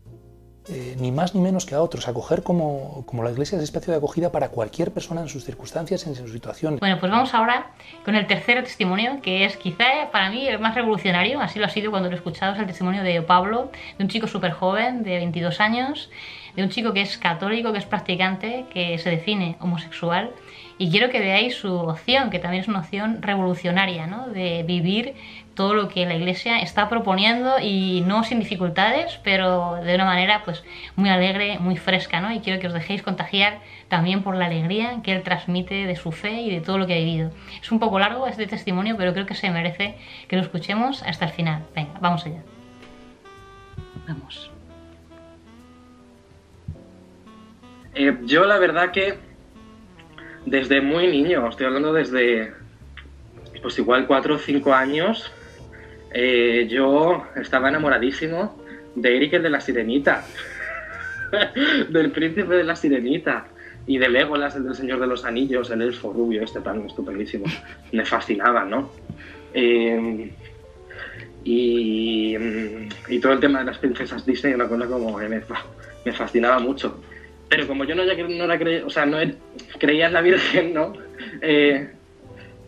eh, 0.69 0.97
ni 0.99 1.13
más 1.13 1.33
ni 1.33 1.39
menos 1.39 1.65
que 1.65 1.75
a 1.75 1.81
otros, 1.81 2.09
acoger 2.09 2.43
como, 2.43 3.05
como 3.05 3.23
la 3.23 3.31
iglesia 3.31 3.57
es 3.57 3.63
espacio 3.63 3.91
de 3.91 3.97
acogida 3.97 4.33
para 4.33 4.49
cualquier 4.49 4.91
persona 4.91 5.21
en 5.21 5.29
sus 5.29 5.45
circunstancias, 5.45 6.05
en 6.07 6.15
su 6.15 6.27
situación. 6.27 6.77
Bueno, 6.79 6.99
pues 6.99 7.09
vamos 7.09 7.33
ahora 7.33 7.71
con 8.03 8.15
el 8.15 8.27
tercer 8.27 8.61
testimonio, 8.63 9.21
que 9.21 9.45
es 9.45 9.55
quizá 9.55 10.11
para 10.11 10.29
mí 10.29 10.45
el 10.45 10.59
más 10.59 10.75
revolucionario, 10.75 11.39
así 11.39 11.57
lo 11.57 11.65
ha 11.65 11.69
sido 11.69 11.89
cuando 11.89 12.09
lo 12.09 12.15
he 12.15 12.17
escuchado, 12.17 12.53
es 12.53 12.59
el 12.59 12.67
testimonio 12.67 13.01
de 13.03 13.21
Pablo, 13.21 13.71
de 13.97 14.03
un 14.03 14.09
chico 14.09 14.27
súper 14.27 14.51
joven, 14.51 15.03
de 15.03 15.15
22 15.15 15.61
años, 15.61 16.09
de 16.57 16.63
un 16.63 16.69
chico 16.69 16.91
que 16.91 17.01
es 17.01 17.17
católico, 17.17 17.71
que 17.71 17.79
es 17.79 17.85
practicante, 17.85 18.65
que 18.69 18.97
se 18.97 19.09
define 19.09 19.55
homosexual 19.61 20.31
y 20.77 20.91
quiero 20.91 21.09
que 21.09 21.19
veáis 21.19 21.55
su 21.55 21.73
opción, 21.73 22.29
que 22.29 22.39
también 22.39 22.61
es 22.61 22.67
una 22.67 22.79
opción 22.79 23.21
revolucionaria, 23.21 24.07
¿no? 24.07 24.27
de 24.27 24.63
vivir 24.63 25.15
todo 25.55 25.73
lo 25.73 25.89
que 25.89 26.05
la 26.05 26.13
Iglesia 26.13 26.59
está 26.59 26.87
proponiendo 26.87 27.55
y 27.59 28.03
no 28.05 28.23
sin 28.23 28.39
dificultades, 28.39 29.19
pero 29.23 29.75
de 29.83 29.95
una 29.95 30.05
manera 30.05 30.43
pues 30.45 30.63
muy 30.95 31.09
alegre, 31.09 31.57
muy 31.57 31.77
fresca, 31.77 32.21
¿no? 32.21 32.31
Y 32.31 32.41
quiero 32.41 32.59
que 32.59 32.67
os 32.67 32.73
dejéis 32.73 33.01
contagiar 33.01 33.59
también 33.87 34.21
por 34.21 34.35
la 34.35 34.45
alegría 34.45 35.01
que 35.01 35.15
él 35.15 35.23
transmite 35.23 35.87
de 35.87 35.95
su 35.95 36.11
fe 36.11 36.41
y 36.41 36.51
de 36.51 36.61
todo 36.61 36.77
lo 36.77 36.85
que 36.85 36.93
ha 36.93 36.97
vivido. 36.97 37.31
Es 37.59 37.71
un 37.71 37.79
poco 37.79 37.97
largo 37.97 38.27
este 38.27 38.45
testimonio, 38.45 38.95
pero 38.97 39.13
creo 39.13 39.25
que 39.25 39.33
se 39.33 39.49
merece 39.49 39.95
que 40.27 40.35
lo 40.35 40.43
escuchemos 40.43 41.01
hasta 41.01 41.25
el 41.25 41.31
final. 41.31 41.63
Venga, 41.75 41.93
vamos 42.01 42.23
allá. 42.27 42.43
Vamos. 44.07 44.51
Eh, 47.95 48.15
yo 48.25 48.45
la 48.45 48.59
verdad 48.59 48.91
que 48.91 49.26
desde 50.47 50.79
muy 50.79 51.07
niño, 51.07 51.47
estoy 51.49 51.65
hablando 51.65 51.91
desde 51.91 52.53
pues 53.61 53.77
igual 53.79 54.07
4 54.07 54.35
o 54.35 54.37
5 54.37 54.73
años, 54.73 55.29
eh, 56.13 56.67
yo 56.69 57.25
estaba 57.35 57.67
enamoradísimo 57.67 58.57
de 58.95 59.17
Eric 59.17 59.33
el 59.33 59.43
de 59.43 59.49
la 59.49 59.59
sirenita. 59.59 60.25
del 61.89 62.11
príncipe 62.11 62.55
de 62.55 62.63
la 62.63 62.77
sirenita 62.77 63.47
y 63.85 63.97
de 63.97 64.07
Legolas, 64.07 64.55
el 64.55 64.63
del 64.63 64.75
Señor 64.75 65.01
de 65.01 65.07
los 65.07 65.25
Anillos, 65.25 65.69
el 65.69 65.81
elfo 65.81 66.13
rubio, 66.13 66.43
este 66.43 66.61
tan 66.61 66.85
estupendísimo. 66.85 67.45
Me 67.91 68.05
fascinaba, 68.05 68.63
¿no? 68.63 68.89
Eh, 69.53 70.31
y, 71.43 72.37
todo 73.19 73.33
el 73.33 73.39
tema 73.41 73.59
de 73.59 73.65
las 73.65 73.77
princesas 73.79 74.25
Disney, 74.25 74.53
una 74.53 74.67
cosa 74.67 74.87
como 74.87 75.17
me 75.17 76.13
fascinaba 76.13 76.59
mucho. 76.59 77.01
Pero 77.49 77.67
como 77.67 77.85
yo 77.85 77.95
no, 77.95 78.03
no 78.03 78.43
era 78.43 78.57
cre 78.57 78.83
o 78.83 78.89
sea, 78.89 79.05
no 79.05 79.17
creía 79.77 80.07
en 80.07 80.13
la 80.13 80.21
Virgen, 80.21 80.73
¿no? 80.73 80.93
Eh, 81.41 81.89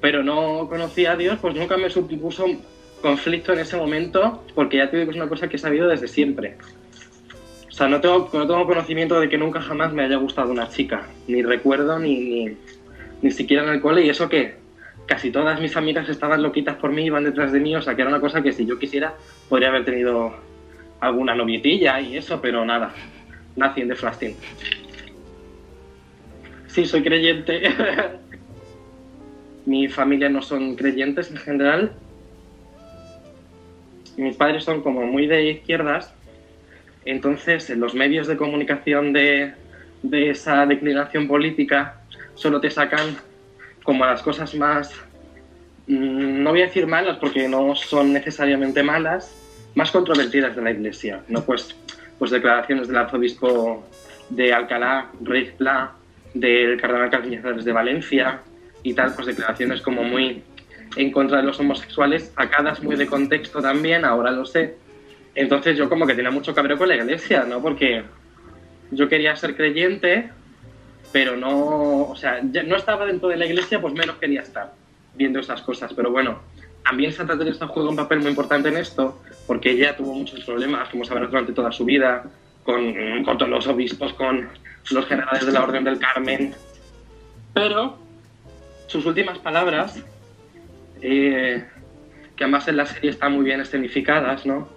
pero 0.01 0.23
no 0.23 0.67
conocía 0.69 1.11
a 1.11 1.15
Dios, 1.15 1.37
pues 1.41 1.55
nunca 1.55 1.77
me 1.77 1.89
supuso 1.89 2.45
conflicto 3.01 3.53
en 3.53 3.59
ese 3.59 3.77
momento, 3.77 4.43
porque 4.55 4.77
ya 4.77 4.89
te 4.89 4.97
digo 4.97 5.09
que 5.09 5.17
es 5.17 5.21
una 5.21 5.29
cosa 5.29 5.47
que 5.47 5.57
he 5.57 5.59
sabido 5.59 5.87
desde 5.87 6.07
siempre. 6.07 6.55
O 7.67 7.71
sea, 7.71 7.87
no 7.87 8.01
tengo, 8.01 8.29
no 8.33 8.47
tengo 8.47 8.65
conocimiento 8.65 9.19
de 9.19 9.29
que 9.29 9.37
nunca 9.37 9.61
jamás 9.61 9.93
me 9.93 10.03
haya 10.03 10.17
gustado 10.17 10.51
una 10.51 10.69
chica, 10.69 11.07
ni 11.27 11.43
recuerdo, 11.43 11.99
ni, 11.99 12.17
ni, 12.19 12.57
ni 13.21 13.31
siquiera 13.31 13.63
en 13.63 13.69
el 13.69 13.81
cole, 13.81 14.05
y 14.05 14.09
eso 14.09 14.27
que 14.27 14.55
casi 15.05 15.31
todas 15.31 15.59
mis 15.59 15.75
amigas 15.75 16.07
estaban 16.07 16.43
loquitas 16.43 16.75
por 16.75 16.91
mí, 16.91 17.05
iban 17.05 17.23
detrás 17.23 17.51
de 17.51 17.59
mí, 17.59 17.75
o 17.75 17.81
sea, 17.81 17.95
que 17.95 18.01
era 18.01 18.09
una 18.09 18.19
cosa 18.19 18.43
que 18.43 18.53
si 18.53 18.65
yo 18.65 18.77
quisiera 18.77 19.15
podría 19.49 19.69
haber 19.69 19.83
tenido 19.83 20.35
alguna 20.99 21.33
novietilla 21.33 21.99
y 21.99 22.17
eso, 22.17 22.39
pero 22.41 22.63
nada, 22.65 22.93
nothing 23.59 23.87
de 23.87 23.95
Flastin. 23.95 24.35
Sí, 26.67 26.85
soy 26.85 27.03
creyente. 27.03 27.61
Mi 29.65 29.87
familia 29.87 30.29
no 30.29 30.41
son 30.41 30.75
creyentes 30.75 31.29
en 31.29 31.37
general, 31.37 31.93
mis 34.19 34.35
padres 34.35 34.65
son 34.65 34.81
como 34.81 35.05
muy 35.05 35.27
de 35.27 35.51
izquierdas, 35.51 36.13
entonces 37.05 37.69
en 37.69 37.79
los 37.79 37.93
medios 37.93 38.27
de 38.27 38.35
comunicación 38.35 39.13
de, 39.13 39.53
de 40.03 40.29
esa 40.29 40.65
declinación 40.65 41.27
política 41.27 42.01
solo 42.35 42.59
te 42.59 42.69
sacan 42.69 43.15
como 43.83 44.05
las 44.05 44.21
cosas 44.21 44.53
más, 44.55 44.93
mm, 45.87 46.43
no 46.43 46.51
voy 46.51 46.63
a 46.63 46.65
decir 46.65 46.85
malas 46.85 47.17
porque 47.17 47.47
no 47.47 47.75
son 47.75 48.11
necesariamente 48.11 48.83
malas, 48.83 49.33
más 49.75 49.89
controvertidas 49.91 50.55
de 50.55 50.61
la 50.63 50.71
Iglesia, 50.71 51.21
¿no? 51.29 51.43
Pues, 51.43 51.75
pues 52.19 52.31
declaraciones 52.31 52.87
del 52.87 52.97
arzobispo 52.97 53.87
de 54.29 54.53
Alcalá, 54.53 55.09
Rey 55.21 55.51
Pla, 55.57 55.93
del 56.33 56.79
cardenal 56.79 57.09
Cañizares 57.09 57.65
de 57.65 57.71
Valencia 57.71 58.41
y 58.83 58.93
tal, 58.93 59.13
pues 59.15 59.27
declaraciones 59.27 59.81
como 59.81 60.03
muy 60.03 60.43
en 60.95 61.11
contra 61.11 61.37
de 61.37 61.43
los 61.43 61.59
homosexuales, 61.59 62.31
sacadas 62.35 62.83
muy 62.83 62.95
de 62.95 63.07
contexto 63.07 63.61
también, 63.61 64.05
ahora 64.05 64.31
lo 64.31 64.45
sé. 64.45 64.75
Entonces 65.35 65.77
yo 65.77 65.87
como 65.87 66.05
que 66.05 66.15
tenía 66.15 66.31
mucho 66.31 66.53
cabreo 66.53 66.77
con 66.77 66.89
la 66.89 66.95
iglesia, 66.95 67.45
¿no? 67.45 67.61
Porque 67.61 68.03
yo 68.91 69.07
quería 69.07 69.35
ser 69.35 69.55
creyente, 69.55 70.29
pero 71.11 71.37
no, 71.37 72.01
o 72.01 72.15
sea, 72.15 72.41
no 72.41 72.75
estaba 72.75 73.05
dentro 73.05 73.29
de 73.29 73.37
la 73.37 73.45
iglesia, 73.45 73.79
pues 73.79 73.93
menos 73.93 74.17
quería 74.17 74.41
estar 74.41 74.73
viendo 75.15 75.39
esas 75.39 75.61
cosas. 75.61 75.93
Pero 75.93 76.11
bueno, 76.11 76.39
también 76.83 77.13
Santa 77.13 77.37
Teresa 77.37 77.67
juega 77.67 77.89
un 77.89 77.95
papel 77.95 78.19
muy 78.19 78.29
importante 78.29 78.69
en 78.69 78.77
esto, 78.77 79.21
porque 79.47 79.71
ella 79.71 79.95
tuvo 79.95 80.13
muchos 80.13 80.43
problemas, 80.43 80.89
como 80.89 81.05
sabrás, 81.05 81.29
durante 81.29 81.53
toda 81.53 81.71
su 81.71 81.85
vida, 81.85 82.23
con, 82.63 82.93
con 83.23 83.37
todos 83.37 83.49
los 83.49 83.67
obispos, 83.67 84.13
con 84.13 84.49
los 84.91 85.05
generales 85.05 85.45
de 85.45 85.51
la 85.51 85.63
Orden 85.63 85.83
del 85.83 85.99
Carmen. 85.99 86.53
Pero 87.53 87.97
sus 88.87 89.05
últimas 89.05 89.37
palabras 89.39 90.03
eh, 91.01 91.63
que 92.35 92.43
además 92.43 92.67
en 92.67 92.77
la 92.77 92.85
serie 92.85 93.11
están 93.11 93.33
muy 93.33 93.43
bien 93.43 93.61
escenificadas, 93.61 94.45
¿no? 94.45 94.69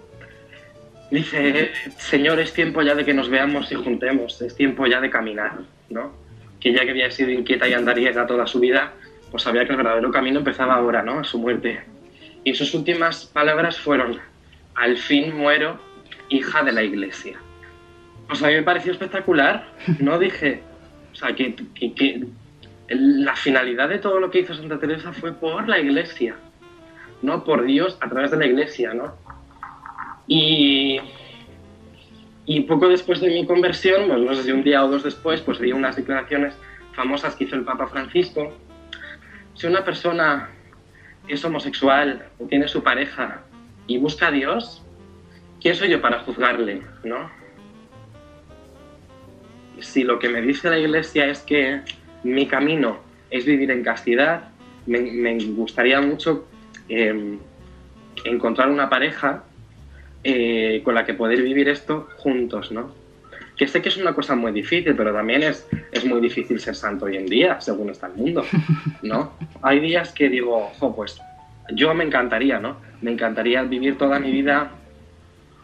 Dice, 1.09 1.71
Señor, 1.97 2.39
es 2.39 2.53
tiempo 2.53 2.81
ya 2.81 2.95
de 2.95 3.05
que 3.05 3.13
nos 3.13 3.29
veamos 3.29 3.71
y 3.71 3.75
juntemos, 3.75 4.41
es 4.41 4.55
tiempo 4.55 4.87
ya 4.87 4.99
de 4.99 5.09
caminar, 5.09 5.59
¿no? 5.89 6.11
Que 6.59 6.73
ya 6.73 6.83
que 6.83 6.91
había 6.91 7.11
sido 7.11 7.29
inquieta 7.31 7.67
y 7.67 7.73
andariega 7.73 8.25
toda 8.25 8.47
su 8.47 8.59
vida, 8.59 8.93
pues 9.31 9.43
sabía 9.43 9.65
que 9.65 9.71
el 9.71 9.77
verdadero 9.77 10.11
camino 10.11 10.39
empezaba 10.39 10.75
ahora, 10.75 11.03
¿no? 11.03 11.19
A 11.19 11.23
su 11.23 11.37
muerte. 11.37 11.81
Y 12.43 12.53
sus 12.55 12.73
últimas 12.73 13.25
palabras 13.25 13.79
fueron, 13.79 14.19
al 14.75 14.97
fin 14.97 15.35
muero, 15.35 15.79
hija 16.29 16.63
de 16.63 16.71
la 16.71 16.83
iglesia. 16.83 17.37
Pues 18.27 18.41
a 18.43 18.47
mí 18.47 18.53
me 18.53 18.63
pareció 18.63 18.91
espectacular, 18.91 19.67
¿no? 19.99 20.19
Dije, 20.19 20.61
o 21.11 21.15
sea, 21.15 21.35
que, 21.35 21.55
que 21.55 22.25
la 22.89 23.35
finalidad 23.35 23.89
de 23.89 23.99
todo 23.99 24.19
lo 24.19 24.29
que 24.29 24.39
hizo 24.39 24.53
Santa 24.53 24.79
Teresa 24.79 25.13
fue 25.13 25.33
por 25.33 25.67
la 25.67 25.79
iglesia, 25.79 26.35
no 27.21 27.43
por 27.43 27.63
Dios 27.63 27.97
a 28.01 28.09
través 28.09 28.31
de 28.31 28.37
la 28.37 28.45
iglesia, 28.45 28.93
¿no? 28.93 29.15
Y, 30.27 30.99
y 32.45 32.61
poco 32.61 32.89
después 32.89 33.21
de 33.21 33.29
mi 33.29 33.45
conversión, 33.45 34.07
pues 34.07 34.19
no 34.21 34.33
sé 34.35 34.43
si 34.43 34.51
un 34.51 34.63
día 34.63 34.83
o 34.83 34.89
dos 34.89 35.03
después, 35.03 35.41
pues 35.41 35.59
vi 35.59 35.71
unas 35.71 35.95
declaraciones 35.95 36.55
famosas 36.93 37.35
que 37.35 37.45
hizo 37.45 37.55
el 37.55 37.63
Papa 37.63 37.87
Francisco. 37.87 38.53
Si 39.55 39.67
una 39.67 39.83
persona 39.83 40.49
es 41.27 41.43
homosexual 41.43 42.27
o 42.39 42.45
tiene 42.45 42.67
su 42.67 42.83
pareja 42.83 43.41
y 43.87 43.97
busca 43.97 44.27
a 44.27 44.31
Dios, 44.31 44.81
¿quién 45.61 45.75
soy 45.75 45.89
yo 45.89 46.01
para 46.01 46.19
juzgarle, 46.19 46.81
no? 47.03 47.29
Si 49.79 50.03
lo 50.03 50.19
que 50.19 50.29
me 50.29 50.41
dice 50.41 50.69
la 50.69 50.77
iglesia 50.77 51.25
es 51.25 51.39
que 51.39 51.81
mi 52.23 52.47
camino 52.47 52.99
es 53.29 53.45
vivir 53.45 53.71
en 53.71 53.83
castidad, 53.83 54.49
me, 54.85 55.37
gustaría 55.55 55.99
mucho 56.01 56.47
em, 56.87 57.39
encontrar 58.23 58.69
una 58.69 58.89
pareja 58.89 59.43
eh, 60.23 60.81
con 60.83 60.95
la 60.95 61.05
que 61.05 61.13
poder 61.13 61.41
vivir 61.41 61.67
esto 61.67 62.07
juntos, 62.17 62.71
¿no? 62.71 63.02
Que 63.57 63.67
sé 63.67 63.81
que 63.81 63.89
es 63.89 63.97
una 63.97 64.13
cosa 64.13 64.35
muy 64.35 64.51
difícil, 64.51 64.95
pero 64.95 65.13
también 65.13 65.43
es, 65.43 65.67
es 65.91 66.05
muy 66.05 66.19
difícil 66.21 66.59
ser 66.59 66.75
santo 66.75 67.05
hoy 67.05 67.17
en 67.17 67.27
día, 67.27 67.61
según 67.61 67.89
está 67.89 68.07
el 68.07 68.13
mundo, 68.13 68.43
¿no? 69.03 69.33
Hay 69.61 69.79
días 69.79 70.11
que 70.11 70.29
digo, 70.29 70.57
ojo, 70.57 70.95
pues 70.95 71.19
yo 71.71 71.93
me 71.93 72.03
encantaría, 72.03 72.59
¿no? 72.59 72.77
Me 73.01 73.11
encantaría 73.11 73.61
vivir 73.63 73.97
toda 73.97 74.19
mi 74.19 74.31
vida 74.31 74.71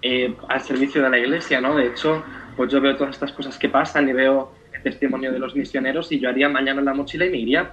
eh, 0.02 0.36
al 0.47 0.62
servicio 0.62 1.02
de 1.02 1.10
la 1.10 1.17
iglesia, 1.17 1.60
¿no? 1.62 1.75
De 1.75 1.88
hecho, 1.88 2.23
pues 2.56 2.71
yo 2.71 2.80
veo 2.80 2.95
todas 2.95 3.15
estas 3.15 3.32
cosas 3.32 3.58
que 3.58 3.69
pasan 3.69 4.08
y 4.08 4.13
veo 4.13 4.54
testimonio 4.84 5.32
de 5.32 5.39
los 5.39 5.56
misioneros 5.56 6.12
y 6.12 6.19
yo 6.19 6.30
haría 6.30 6.49
mañana 6.49 6.82
la 6.82 6.93
mochila 6.93 7.25
y 7.25 7.30
me 7.30 7.38
iría 7.38 7.71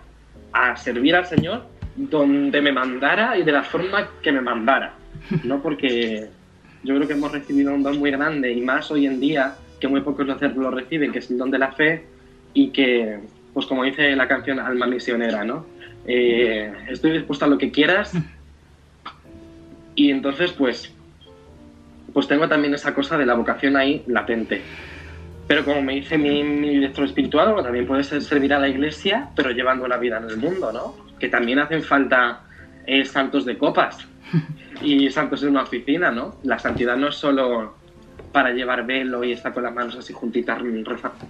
a 0.52 0.76
servir 0.76 1.14
al 1.14 1.26
Señor 1.26 1.64
donde 1.96 2.60
me 2.60 2.72
mandara 2.72 3.38
y 3.38 3.42
de 3.42 3.52
la 3.52 3.62
forma 3.62 4.08
que 4.22 4.32
me 4.32 4.40
mandara. 4.40 4.94
¿no? 5.44 5.62
Porque 5.62 6.28
yo 6.82 6.94
creo 6.94 7.08
que 7.08 7.14
hemos 7.14 7.32
recibido 7.32 7.74
un 7.74 7.82
don 7.82 7.98
muy 7.98 8.10
grande 8.10 8.52
y 8.52 8.60
más 8.60 8.90
hoy 8.90 9.06
en 9.06 9.20
día 9.20 9.54
que 9.80 9.88
muy 9.88 10.00
pocos 10.00 10.26
lo 10.26 10.70
reciben, 10.70 11.12
que 11.12 11.18
es 11.18 11.30
el 11.30 11.38
don 11.38 11.50
de 11.50 11.58
la 11.58 11.72
fe 11.72 12.06
y 12.54 12.70
que, 12.70 13.18
pues 13.52 13.66
como 13.66 13.84
dice 13.84 14.14
la 14.16 14.28
canción 14.28 14.58
Alma 14.58 14.86
Misionera, 14.86 15.44
¿no? 15.44 15.66
Eh, 16.06 16.72
estoy 16.88 17.12
dispuesto 17.12 17.44
a 17.44 17.48
lo 17.48 17.58
que 17.58 17.70
quieras 17.70 18.12
y 19.96 20.10
entonces 20.10 20.52
pues 20.52 20.92
pues 22.12 22.28
tengo 22.28 22.48
también 22.48 22.72
esa 22.72 22.94
cosa 22.94 23.18
de 23.18 23.26
la 23.26 23.34
vocación 23.34 23.76
ahí 23.76 24.02
latente. 24.06 24.62
Pero 25.46 25.64
como 25.66 25.82
me 25.82 25.96
dice 25.96 26.16
mi, 26.16 26.42
director 26.42 27.04
espiritual, 27.04 27.54
también 27.62 27.86
puede 27.86 28.04
ser 28.04 28.22
servir 28.22 28.54
a 28.54 28.58
la 28.58 28.68
iglesia, 28.68 29.28
pero 29.36 29.50
llevando 29.50 29.86
la 29.86 29.98
vida 29.98 30.16
en 30.16 30.30
el 30.30 30.38
mundo, 30.38 30.72
¿no? 30.72 30.96
Que 31.18 31.28
también 31.28 31.58
hacen 31.58 31.82
falta 31.82 32.40
eh, 32.86 33.04
santos 33.04 33.44
de 33.44 33.58
copas 33.58 33.98
y 34.82 35.10
santos 35.10 35.42
en 35.42 35.50
una 35.50 35.64
oficina, 35.64 36.10
¿no? 36.10 36.36
La 36.42 36.58
santidad 36.58 36.96
no 36.96 37.08
es 37.08 37.16
solo 37.16 37.74
para 38.32 38.50
llevar 38.50 38.86
velo 38.86 39.24
y 39.24 39.32
estar 39.32 39.52
con 39.52 39.62
las 39.62 39.74
manos 39.74 39.96
así 39.96 40.12
juntitas 40.12 40.60
rezando. 40.60 41.26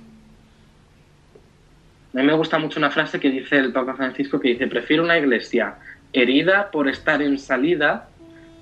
A 2.15 2.19
mí 2.19 2.25
me 2.25 2.33
gusta 2.33 2.59
mucho 2.59 2.79
una 2.81 2.91
frase 2.91 3.21
que 3.21 3.31
dice 3.31 3.59
el 3.59 3.73
Papa 3.73 3.95
Francisco 3.95 4.41
que 4.41 4.49
dice, 4.49 4.67
prefiero 4.67 5.03
una 5.03 5.19
iglesia 5.19 5.77
herida 6.13 6.71
por 6.71 6.89
estar 6.89 7.21
en 7.21 7.39
salida 7.39 8.09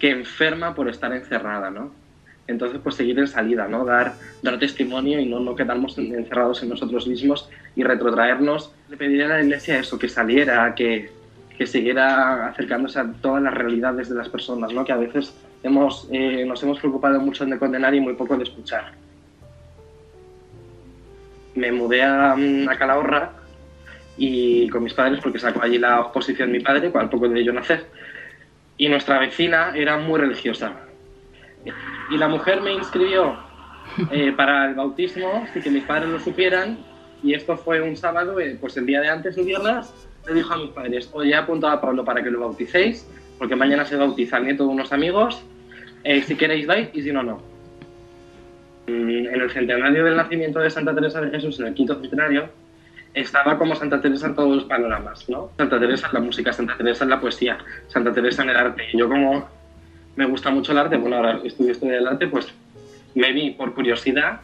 que 0.00 0.10
enferma 0.10 0.74
por 0.74 0.88
estar 0.88 1.12
encerrada, 1.12 1.70
¿no? 1.70 1.92
Entonces, 2.46 2.80
pues 2.82 2.96
seguir 2.96 3.18
en 3.18 3.28
salida, 3.28 3.68
¿no? 3.68 3.84
Dar, 3.84 4.14
dar 4.42 4.58
testimonio 4.58 5.18
y 5.18 5.26
no, 5.26 5.40
no 5.40 5.54
quedarnos 5.54 5.96
encerrados 5.96 6.62
en 6.62 6.68
nosotros 6.70 7.06
mismos 7.06 7.48
y 7.74 7.84
retrotraernos. 7.84 8.72
Le 8.90 8.96
pediría 8.96 9.26
a 9.26 9.28
la 9.28 9.42
Iglesia 9.42 9.78
eso, 9.78 9.98
que 9.98 10.08
saliera, 10.08 10.74
que, 10.74 11.10
que 11.56 11.66
siguiera 11.66 12.48
acercándose 12.48 12.98
a 12.98 13.10
todas 13.22 13.42
las 13.42 13.54
realidades 13.54 14.08
de 14.08 14.16
las 14.16 14.28
personas, 14.28 14.72
¿no? 14.72 14.84
Que 14.84 14.92
a 14.92 14.96
veces 14.96 15.34
hemos, 15.64 16.08
eh, 16.12 16.44
nos 16.46 16.62
hemos 16.62 16.78
preocupado 16.78 17.20
mucho 17.20 17.44
de 17.44 17.58
condenar 17.58 17.94
y 17.94 18.00
muy 18.00 18.14
poco 18.14 18.36
de 18.36 18.44
escuchar. 18.44 18.92
Me 21.56 21.72
mudé 21.72 22.02
a, 22.02 22.32
a 22.32 22.78
Calahorra 22.78 23.32
y 24.16 24.68
con 24.68 24.84
mis 24.84 24.94
padres, 24.94 25.20
porque 25.20 25.40
sacó 25.40 25.62
allí 25.62 25.78
la 25.78 26.00
oposición 26.00 26.52
mi 26.52 26.60
padre, 26.60 26.92
al 26.94 27.08
poco 27.08 27.28
de 27.28 27.42
yo 27.42 27.52
nacer. 27.52 27.86
Y 28.76 28.88
nuestra 28.88 29.18
vecina 29.18 29.72
era 29.74 29.98
muy 29.98 30.20
religiosa 30.20 30.84
y 32.10 32.16
la 32.18 32.28
mujer 32.28 32.60
me 32.60 32.72
inscribió 32.72 33.36
eh, 34.10 34.32
para 34.36 34.68
el 34.68 34.74
bautismo 34.74 35.46
sin 35.52 35.62
que 35.62 35.70
mis 35.70 35.84
padres 35.84 36.08
lo 36.08 36.20
supieran 36.20 36.78
y 37.22 37.34
esto 37.34 37.56
fue 37.56 37.80
un 37.80 37.96
sábado, 37.96 38.38
eh, 38.38 38.58
pues 38.60 38.76
el 38.76 38.84
día 38.84 39.00
de 39.00 39.08
antes, 39.08 39.36
el 39.38 39.46
viernes, 39.46 39.92
le 40.26 40.34
dijo 40.34 40.52
a 40.52 40.58
mis 40.58 40.70
padres, 40.70 41.08
oye, 41.12 41.30
he 41.30 41.34
apuntado 41.34 41.72
a 41.72 41.80
Pablo 41.80 42.04
para 42.04 42.22
que 42.22 42.30
lo 42.30 42.40
bauticéis, 42.40 43.08
porque 43.38 43.56
mañana 43.56 43.86
se 43.86 43.96
bautiza 43.96 44.36
el 44.36 44.44
nieto 44.44 44.64
de 44.64 44.68
unos 44.68 44.92
amigos, 44.92 45.42
eh, 46.04 46.22
si 46.22 46.36
queréis 46.36 46.66
vais 46.66 46.88
y 46.92 47.02
si 47.02 47.12
no, 47.12 47.22
no. 47.22 47.42
Mm, 48.86 49.26
en 49.26 49.40
el 49.40 49.50
centenario 49.50 50.04
del 50.04 50.16
nacimiento 50.16 50.60
de 50.60 50.70
Santa 50.70 50.94
Teresa 50.94 51.20
de 51.20 51.30
Jesús, 51.30 51.58
en 51.60 51.68
el 51.68 51.74
quinto 51.74 51.98
centenario, 52.00 52.48
estaba 53.14 53.56
como 53.56 53.74
Santa 53.74 54.00
Teresa 54.00 54.26
en 54.26 54.34
todos 54.34 54.56
los 54.56 54.64
panoramas, 54.64 55.28
¿no? 55.28 55.50
Santa 55.56 55.78
Teresa 55.78 56.08
en 56.08 56.14
la 56.14 56.20
música, 56.20 56.52
Santa 56.52 56.76
Teresa 56.76 57.04
en 57.04 57.10
la 57.10 57.20
poesía, 57.20 57.58
Santa 57.88 58.12
Teresa 58.12 58.42
en 58.42 58.50
el 58.50 58.56
arte. 58.56 58.84
Yo 58.92 59.08
como 59.08 59.48
me 60.16 60.26
gusta 60.26 60.50
mucho 60.50 60.72
el 60.72 60.78
arte, 60.78 60.96
bueno, 60.96 61.16
ahora 61.16 61.40
estudio 61.44 61.72
historia 61.72 61.94
del 61.94 62.08
arte, 62.08 62.26
pues 62.26 62.52
me 63.14 63.32
vi 63.32 63.52
por 63.52 63.74
curiosidad. 63.74 64.40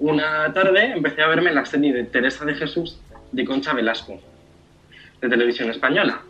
Una 0.00 0.52
tarde 0.52 0.92
empecé 0.96 1.22
a 1.22 1.28
verme 1.28 1.52
la 1.52 1.64
serie 1.64 1.92
de 1.92 2.04
Teresa 2.04 2.44
de 2.44 2.54
Jesús 2.54 2.98
de 3.30 3.44
Concha 3.44 3.72
Velasco, 3.72 4.20
de 5.20 5.28
televisión 5.28 5.70
española. 5.70 6.22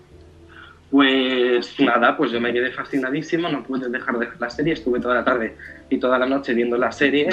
Pues 0.92 1.80
nada, 1.80 2.18
pues 2.18 2.32
yo 2.32 2.38
me 2.38 2.52
quedé 2.52 2.70
fascinadísimo, 2.70 3.48
no 3.48 3.62
pude 3.62 3.88
dejar 3.88 4.18
de 4.18 4.26
ver 4.26 4.38
la 4.38 4.50
serie, 4.50 4.74
estuve 4.74 5.00
toda 5.00 5.14
la 5.14 5.24
tarde 5.24 5.56
y 5.88 5.96
toda 5.96 6.18
la 6.18 6.26
noche 6.26 6.52
viendo 6.52 6.76
la 6.76 6.92
serie, 6.92 7.30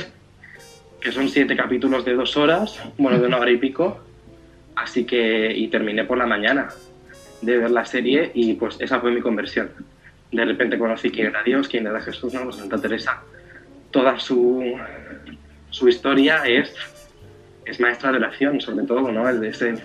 que 1.01 1.11
son 1.11 1.27
siete 1.27 1.57
capítulos 1.57 2.05
de 2.05 2.13
dos 2.13 2.37
horas, 2.37 2.81
bueno, 2.97 3.19
de 3.19 3.27
una 3.27 3.37
hora 3.37 3.51
y 3.51 3.57
pico, 3.57 3.99
así 4.77 5.03
que, 5.03 5.51
y 5.53 5.67
terminé 5.67 6.05
por 6.05 6.17
la 6.17 6.25
mañana 6.25 6.69
de 7.41 7.57
ver 7.57 7.71
la 7.71 7.83
serie 7.83 8.31
y 8.33 8.53
pues 8.53 8.77
esa 8.79 9.01
fue 9.01 9.11
mi 9.11 9.19
conversión. 9.19 9.71
De 10.31 10.45
repente 10.45 10.79
conocí 10.79 11.09
quién 11.09 11.27
era 11.27 11.43
Dios, 11.43 11.67
quién 11.67 11.85
era 11.85 11.99
Jesús, 11.99 12.33
¿no? 12.33 12.49
Santa 12.53 12.77
Teresa. 12.77 13.23
Toda 13.91 14.17
su, 14.19 14.73
su 15.69 15.89
historia 15.89 16.43
es, 16.45 16.73
es 17.65 17.77
maestra 17.81 18.13
de 18.13 18.19
oración, 18.19 18.61
sobre 18.61 18.85
todo, 18.85 19.11
¿no? 19.11 19.27
El 19.27 19.41
de 19.41 19.49
ese, 19.49 19.75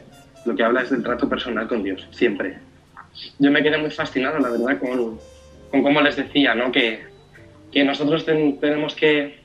lo 0.44 0.54
que 0.54 0.62
habla 0.62 0.82
es 0.82 0.90
del 0.90 1.02
trato 1.02 1.28
personal 1.28 1.66
con 1.66 1.82
Dios, 1.82 2.06
siempre 2.12 2.58
yo 3.38 3.50
me 3.50 3.62
quedé 3.62 3.78
muy 3.78 3.90
fascinado, 3.90 4.38
la 4.38 4.50
verdad, 4.50 4.78
con, 4.78 5.18
con 5.70 5.82
cómo 5.82 6.00
les 6.00 6.16
decía, 6.16 6.54
¿no? 6.54 6.72
Que, 6.72 7.04
que 7.72 7.84
nosotros 7.84 8.24
tenemos 8.24 8.94
que 8.94 9.40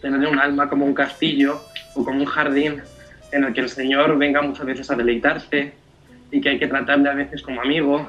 tener 0.00 0.28
un 0.28 0.38
alma 0.38 0.68
como 0.68 0.84
un 0.84 0.94
castillo 0.94 1.60
o 1.94 2.04
como 2.04 2.20
un 2.20 2.26
jardín 2.26 2.82
en 3.32 3.44
el 3.44 3.52
que 3.52 3.60
el 3.60 3.68
Señor 3.68 4.16
venga 4.18 4.42
muchas 4.42 4.66
veces 4.66 4.90
a 4.90 4.94
deleitarse 4.94 5.72
y 6.30 6.40
que 6.40 6.50
hay 6.50 6.58
que 6.58 6.66
tratarle 6.66 7.08
a 7.08 7.14
veces 7.14 7.42
como 7.42 7.60
amigo, 7.60 8.06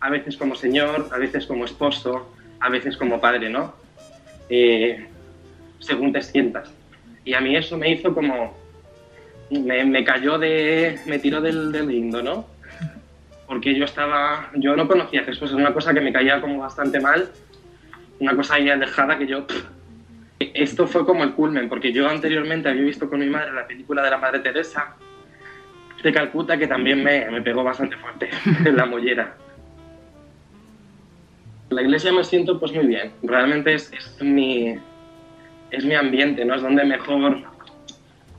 a 0.00 0.10
veces 0.10 0.36
como 0.36 0.54
Señor, 0.54 1.08
a 1.12 1.18
veces 1.18 1.46
como 1.46 1.64
esposo, 1.64 2.34
a 2.60 2.68
veces 2.68 2.96
como 2.96 3.20
padre, 3.20 3.48
¿no? 3.48 3.74
Eh, 4.48 5.06
según 5.78 6.12
te 6.12 6.22
sientas. 6.22 6.70
Y 7.24 7.34
a 7.34 7.40
mí 7.40 7.56
eso 7.56 7.76
me 7.76 7.90
hizo 7.90 8.14
como... 8.14 8.56
Me, 9.50 9.84
me 9.84 10.04
cayó 10.04 10.38
de... 10.38 10.98
me 11.06 11.18
tiró 11.18 11.40
del, 11.40 11.72
del 11.72 11.88
lindo, 11.88 12.22
¿no? 12.22 12.53
Porque 13.46 13.74
yo 13.74 13.84
estaba, 13.84 14.50
yo 14.54 14.76
no 14.76 14.88
conocía 14.88 15.22
a 15.22 15.24
Jesús, 15.24 15.50
es 15.50 15.56
una 15.56 15.72
cosa 15.72 15.92
que 15.92 16.00
me 16.00 16.12
caía 16.12 16.40
como 16.40 16.58
bastante 16.58 17.00
mal, 17.00 17.28
una 18.20 18.34
cosa 18.34 18.54
ahí 18.54 18.70
alejada 18.70 19.18
que 19.18 19.26
yo... 19.26 19.46
esto 20.38 20.86
fue 20.86 21.04
como 21.04 21.24
el 21.24 21.32
culmen, 21.32 21.68
porque 21.68 21.92
yo 21.92 22.08
anteriormente 22.08 22.68
había 22.68 22.82
visto 22.82 23.08
con 23.08 23.20
mi 23.20 23.26
madre 23.26 23.52
la 23.52 23.66
película 23.66 24.02
de 24.02 24.10
la 24.10 24.18
Madre 24.18 24.40
Teresa 24.40 24.96
de 26.04 26.12
Calcuta, 26.12 26.58
que 26.58 26.66
también 26.66 27.02
me, 27.02 27.28
me 27.30 27.40
pegó 27.40 27.64
bastante 27.64 27.96
fuerte 27.96 28.28
en 28.64 28.76
la 28.76 28.86
mollera. 28.86 29.34
La 31.70 31.82
iglesia 31.82 32.12
me 32.12 32.22
siento 32.22 32.60
pues 32.60 32.72
muy 32.72 32.86
bien, 32.86 33.10
realmente 33.22 33.74
es, 33.74 33.90
es, 33.92 34.22
mi, 34.22 34.76
es 35.70 35.84
mi 35.84 35.94
ambiente, 35.94 36.44
¿no? 36.44 36.54
Es 36.54 36.62
donde 36.62 36.84
mejor, 36.84 37.42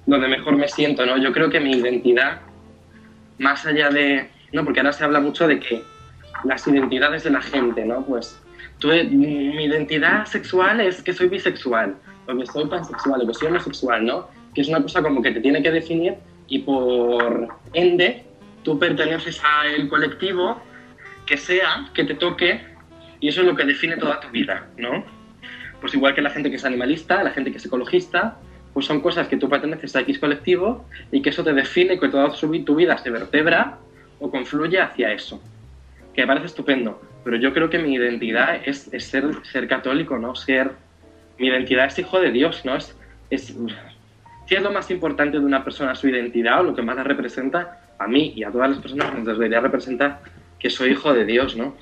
donde 0.05 0.27
mejor 0.27 0.55
me 0.55 0.67
siento, 0.67 1.05
¿no? 1.05 1.17
Yo 1.17 1.33
creo 1.33 1.49
que 1.49 1.59
mi 1.59 1.71
identidad, 1.71 2.39
más 3.39 3.65
allá 3.65 3.89
de, 3.89 4.29
¿no? 4.51 4.63
Porque 4.63 4.79
ahora 4.79 4.93
se 4.93 5.03
habla 5.03 5.19
mucho 5.19 5.47
de 5.47 5.59
que 5.59 5.83
las 6.43 6.67
identidades 6.67 7.23
de 7.23 7.29
la 7.29 7.41
gente, 7.41 7.85
¿no? 7.85 8.05
Pues 8.05 8.41
mi 8.83 9.63
identidad 9.63 10.25
sexual 10.25 10.81
es 10.81 11.01
que 11.01 11.13
soy 11.13 11.27
bisexual, 11.27 11.95
o 12.27 12.37
que 12.37 12.45
soy 12.45 12.67
pansexual, 12.67 13.21
o 13.21 13.27
que 13.27 13.33
soy 13.33 13.47
homosexual, 13.47 14.05
¿no? 14.05 14.27
Que 14.53 14.61
es 14.61 14.67
una 14.67 14.81
cosa 14.81 15.01
como 15.01 15.21
que 15.21 15.31
te 15.31 15.39
tiene 15.39 15.63
que 15.63 15.71
definir 15.71 16.15
y 16.47 16.59
por 16.59 17.47
ende 17.73 18.25
tú 18.63 18.77
perteneces 18.77 19.41
al 19.43 19.87
colectivo 19.87 20.61
que 21.25 21.37
sea, 21.37 21.89
que 21.93 22.03
te 22.03 22.15
toque, 22.15 22.61
y 23.19 23.29
eso 23.29 23.41
es 23.41 23.47
lo 23.47 23.55
que 23.55 23.65
define 23.65 23.97
toda 23.97 24.19
tu 24.19 24.29
vida, 24.29 24.67
¿no? 24.77 25.03
Pues 25.81 25.93
igual 25.93 26.13
que 26.13 26.21
la 26.21 26.29
gente 26.29 26.49
que 26.49 26.57
es 26.57 26.65
animalista, 26.65 27.23
la 27.23 27.31
gente 27.31 27.51
que 27.51 27.57
es 27.57 27.65
ecologista, 27.65 28.37
pues 28.73 28.85
son 28.85 29.01
cosas 29.01 29.27
que 29.27 29.37
tú 29.37 29.49
perteneces 29.49 29.95
a 29.95 30.01
X 30.01 30.19
colectivo 30.19 30.85
y 31.11 31.21
que 31.21 31.29
eso 31.29 31.43
te 31.43 31.53
define, 31.53 31.99
que 31.99 32.09
toda 32.09 32.31
tu 32.33 32.75
vida 32.75 32.97
se 32.97 33.09
vertebra 33.09 33.79
o 34.19 34.29
confluye 34.29 34.79
hacia 34.79 35.11
eso, 35.11 35.41
que 36.13 36.21
me 36.21 36.27
parece 36.27 36.47
estupendo, 36.47 37.01
pero 37.23 37.37
yo 37.37 37.53
creo 37.53 37.69
que 37.69 37.79
mi 37.79 37.95
identidad 37.95 38.61
es, 38.65 38.89
ser, 38.99 39.25
ser 39.43 39.67
católico, 39.67 40.17
¿no? 40.17 40.35
Ser, 40.35 40.71
mi 41.37 41.47
identidad 41.47 41.85
es 41.85 41.99
hijo 41.99 42.19
de 42.19 42.31
Dios, 42.31 42.63
¿no? 42.65 42.75
Es, 42.75 42.95
es, 43.29 43.55
si 44.47 44.55
es 44.55 44.61
lo 44.61 44.71
más 44.71 44.91
importante 44.91 45.39
de 45.39 45.45
una 45.45 45.63
persona 45.63 45.95
su 45.95 46.07
identidad 46.07 46.61
o 46.61 46.63
lo 46.63 46.75
que 46.75 46.81
más 46.81 46.95
la 46.95 47.03
representa, 47.03 47.81
a 47.97 48.07
mí 48.07 48.33
y 48.35 48.43
a 48.43 48.51
todas 48.51 48.69
las 48.69 48.79
personas 48.79 49.13
nos 49.13 49.25
debería 49.25 49.59
representar 49.59 50.21
que 50.59 50.69
soy 50.69 50.91
hijo 50.91 51.13
de 51.13 51.25
Dios, 51.25 51.55
¿no? 51.55 51.75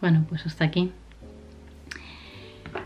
Bueno, 0.00 0.24
pues 0.28 0.46
hasta 0.46 0.64
aquí. 0.64 0.92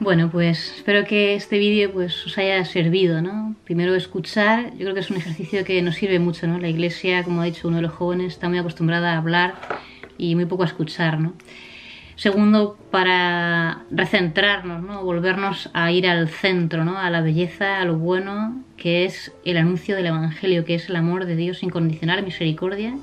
Bueno, 0.00 0.30
pues 0.30 0.74
espero 0.76 1.04
que 1.04 1.34
este 1.34 1.58
vídeo 1.58 1.92
pues, 1.92 2.26
os 2.26 2.36
haya 2.38 2.64
servido, 2.64 3.22
¿no? 3.22 3.54
Primero 3.64 3.94
escuchar, 3.94 4.72
yo 4.72 4.80
creo 4.80 4.94
que 4.94 5.00
es 5.00 5.10
un 5.10 5.16
ejercicio 5.16 5.64
que 5.64 5.80
nos 5.80 5.94
sirve 5.94 6.18
mucho, 6.18 6.46
¿no? 6.46 6.58
La 6.58 6.68
iglesia, 6.68 7.22
como 7.22 7.40
ha 7.40 7.44
dicho 7.44 7.68
uno 7.68 7.76
de 7.76 7.82
los 7.84 7.92
jóvenes, 7.92 8.34
está 8.34 8.48
muy 8.48 8.58
acostumbrada 8.58 9.14
a 9.14 9.18
hablar 9.18 9.54
y 10.18 10.34
muy 10.34 10.44
poco 10.44 10.64
a 10.64 10.66
escuchar, 10.66 11.20
¿no? 11.20 11.34
Segundo, 12.16 12.76
para 12.90 13.84
recentrarnos, 13.90 14.82
¿no? 14.82 15.02
Volvernos 15.02 15.70
a 15.72 15.90
ir 15.92 16.06
al 16.08 16.28
centro, 16.28 16.84
¿no? 16.84 16.98
A 16.98 17.08
la 17.08 17.20
belleza, 17.20 17.80
a 17.80 17.84
lo 17.84 17.96
bueno, 17.96 18.64
que 18.76 19.04
es 19.04 19.32
el 19.44 19.56
anuncio 19.56 19.96
del 19.96 20.06
Evangelio, 20.06 20.64
que 20.64 20.74
es 20.74 20.88
el 20.88 20.96
amor 20.96 21.26
de 21.26 21.36
Dios 21.36 21.62
incondicional, 21.62 22.24
misericordia 22.24 22.94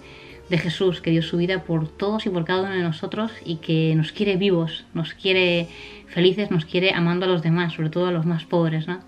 de 0.49 0.57
Jesús, 0.57 1.01
que 1.01 1.11
dio 1.11 1.21
su 1.21 1.37
vida 1.37 1.63
por 1.63 1.87
todos 1.87 2.25
y 2.25 2.29
por 2.29 2.45
cada 2.45 2.63
uno 2.63 2.71
de 2.71 2.83
nosotros 2.83 3.31
y 3.45 3.57
que 3.57 3.93
nos 3.95 4.11
quiere 4.11 4.35
vivos, 4.35 4.85
nos 4.93 5.13
quiere 5.13 5.67
felices, 6.07 6.51
nos 6.51 6.65
quiere 6.65 6.93
amando 6.93 7.25
a 7.25 7.29
los 7.29 7.41
demás, 7.41 7.73
sobre 7.73 7.89
todo 7.89 8.07
a 8.07 8.11
los 8.11 8.25
más 8.25 8.45
pobres, 8.45 8.87
¿no? 8.87 8.99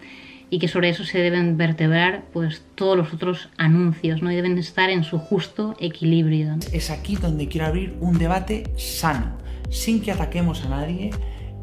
Y 0.50 0.60
que 0.60 0.68
sobre 0.68 0.90
eso 0.90 1.04
se 1.04 1.20
deben 1.20 1.58
vertebrar 1.58 2.26
pues 2.32 2.64
todos 2.76 2.98
los 2.98 3.14
otros 3.14 3.50
anuncios, 3.58 4.22
¿no? 4.22 4.32
Y 4.32 4.36
deben 4.36 4.58
estar 4.58 4.90
en 4.90 5.04
su 5.04 5.18
justo 5.18 5.76
equilibrio. 5.80 6.56
Es 6.72 6.90
aquí 6.90 7.16
donde 7.16 7.48
quiero 7.48 7.68
abrir 7.68 7.96
un 8.00 8.18
debate 8.18 8.72
sano, 8.78 9.38
sin 9.70 10.02
que 10.02 10.12
ataquemos 10.12 10.64
a 10.64 10.70
nadie, 10.70 11.12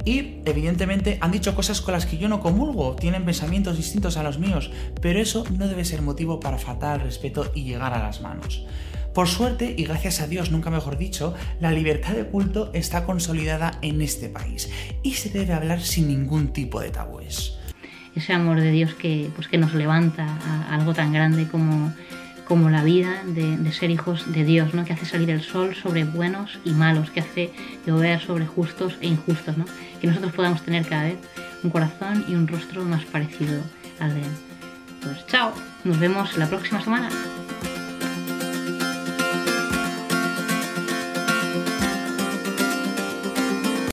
y 0.05 0.41
evidentemente 0.45 1.19
han 1.21 1.31
dicho 1.31 1.55
cosas 1.55 1.81
con 1.81 1.93
las 1.93 2.07
que 2.07 2.19
yo 2.19 2.29
no 2.29 2.41
comulgo, 2.41 2.97
tienen 2.97 3.25
pensamientos 3.25 3.77
distintos 3.77 4.17
a 4.17 4.25
los 4.25 4.39
míos, 4.39 4.71
pero 5.01 5.21
eso 5.21 5.45
no 5.57 5.69
debe 5.69 5.85
ser 5.85 6.03
motivo 6.03 6.41
para 6.41 6.59
faltar 6.59 7.01
al 7.01 7.07
respeto 7.07 7.53
y 7.55 7.63
llegar 7.63 7.95
a 7.95 8.03
las 8.03 8.21
manos. 8.21 8.67
Por 9.15 9.29
suerte, 9.29 9.75
y 9.77 9.85
gracias 9.85 10.21
a 10.21 10.27
Dios, 10.27 10.51
nunca 10.51 10.71
mejor 10.71 10.97
dicho, 10.97 11.35
la 11.61 11.71
libertad 11.71 12.15
de 12.15 12.25
culto 12.25 12.71
está 12.73 13.05
consolidada 13.05 13.73
en 13.83 14.01
este 14.01 14.31
país 14.31 14.71
y 15.03 15.13
se 15.13 15.29
debe 15.29 15.53
hablar 15.53 15.83
sin 15.83 16.09
ningún 16.09 16.49
tipo 16.49 16.81
de 16.81 16.91
tabúes. 16.91 17.59
Ese 18.17 18.33
amor 18.33 18.61
de 18.61 18.71
Dios 18.71 18.95
que, 18.95 19.31
pues, 19.35 19.49
que 19.49 19.59
nos 19.59 19.75
levanta 19.75 20.25
a 20.25 20.75
algo 20.75 20.95
tan 20.95 21.13
grande 21.13 21.47
como, 21.47 21.93
como 22.49 22.71
la 22.71 22.83
vida 22.83 23.23
de, 23.27 23.73
ser 23.73 23.91
hijos 23.91 24.33
de 24.33 24.45
Dios, 24.45 24.73
¿no? 24.73 24.85
que 24.87 24.95
hace 24.95 25.05
salir 25.05 25.29
el 25.29 25.43
sol 25.43 25.75
sobre 25.75 26.05
buenos 26.05 26.59
y 26.65 26.71
malos, 26.71 27.11
que 27.11 27.21
hace 27.21 27.51
llover 27.87 28.21
sobre 28.21 28.47
justos 28.47 28.97
e 29.03 29.09
injustos, 29.09 29.59
¿no? 29.59 29.67
que 30.01 30.07
nosotros 30.07 30.33
podamos 30.33 30.63
tener 30.63 30.87
cada 30.87 31.05
vez 31.05 31.19
un 31.63 31.71
corazón 31.71 32.25
y 32.29 32.35
un 32.35 32.49
rostro 32.49 32.83
más 32.85 33.05
parecido 33.05 33.61
al 34.01 34.15
de 34.15 34.21
él. 34.21 34.33
Pues 35.03 35.27
chao, 35.27 35.53
nos 35.85 35.99
vemos 35.99 36.37
la 36.39 36.47
próxima 36.47 36.83
semana. 36.83 37.11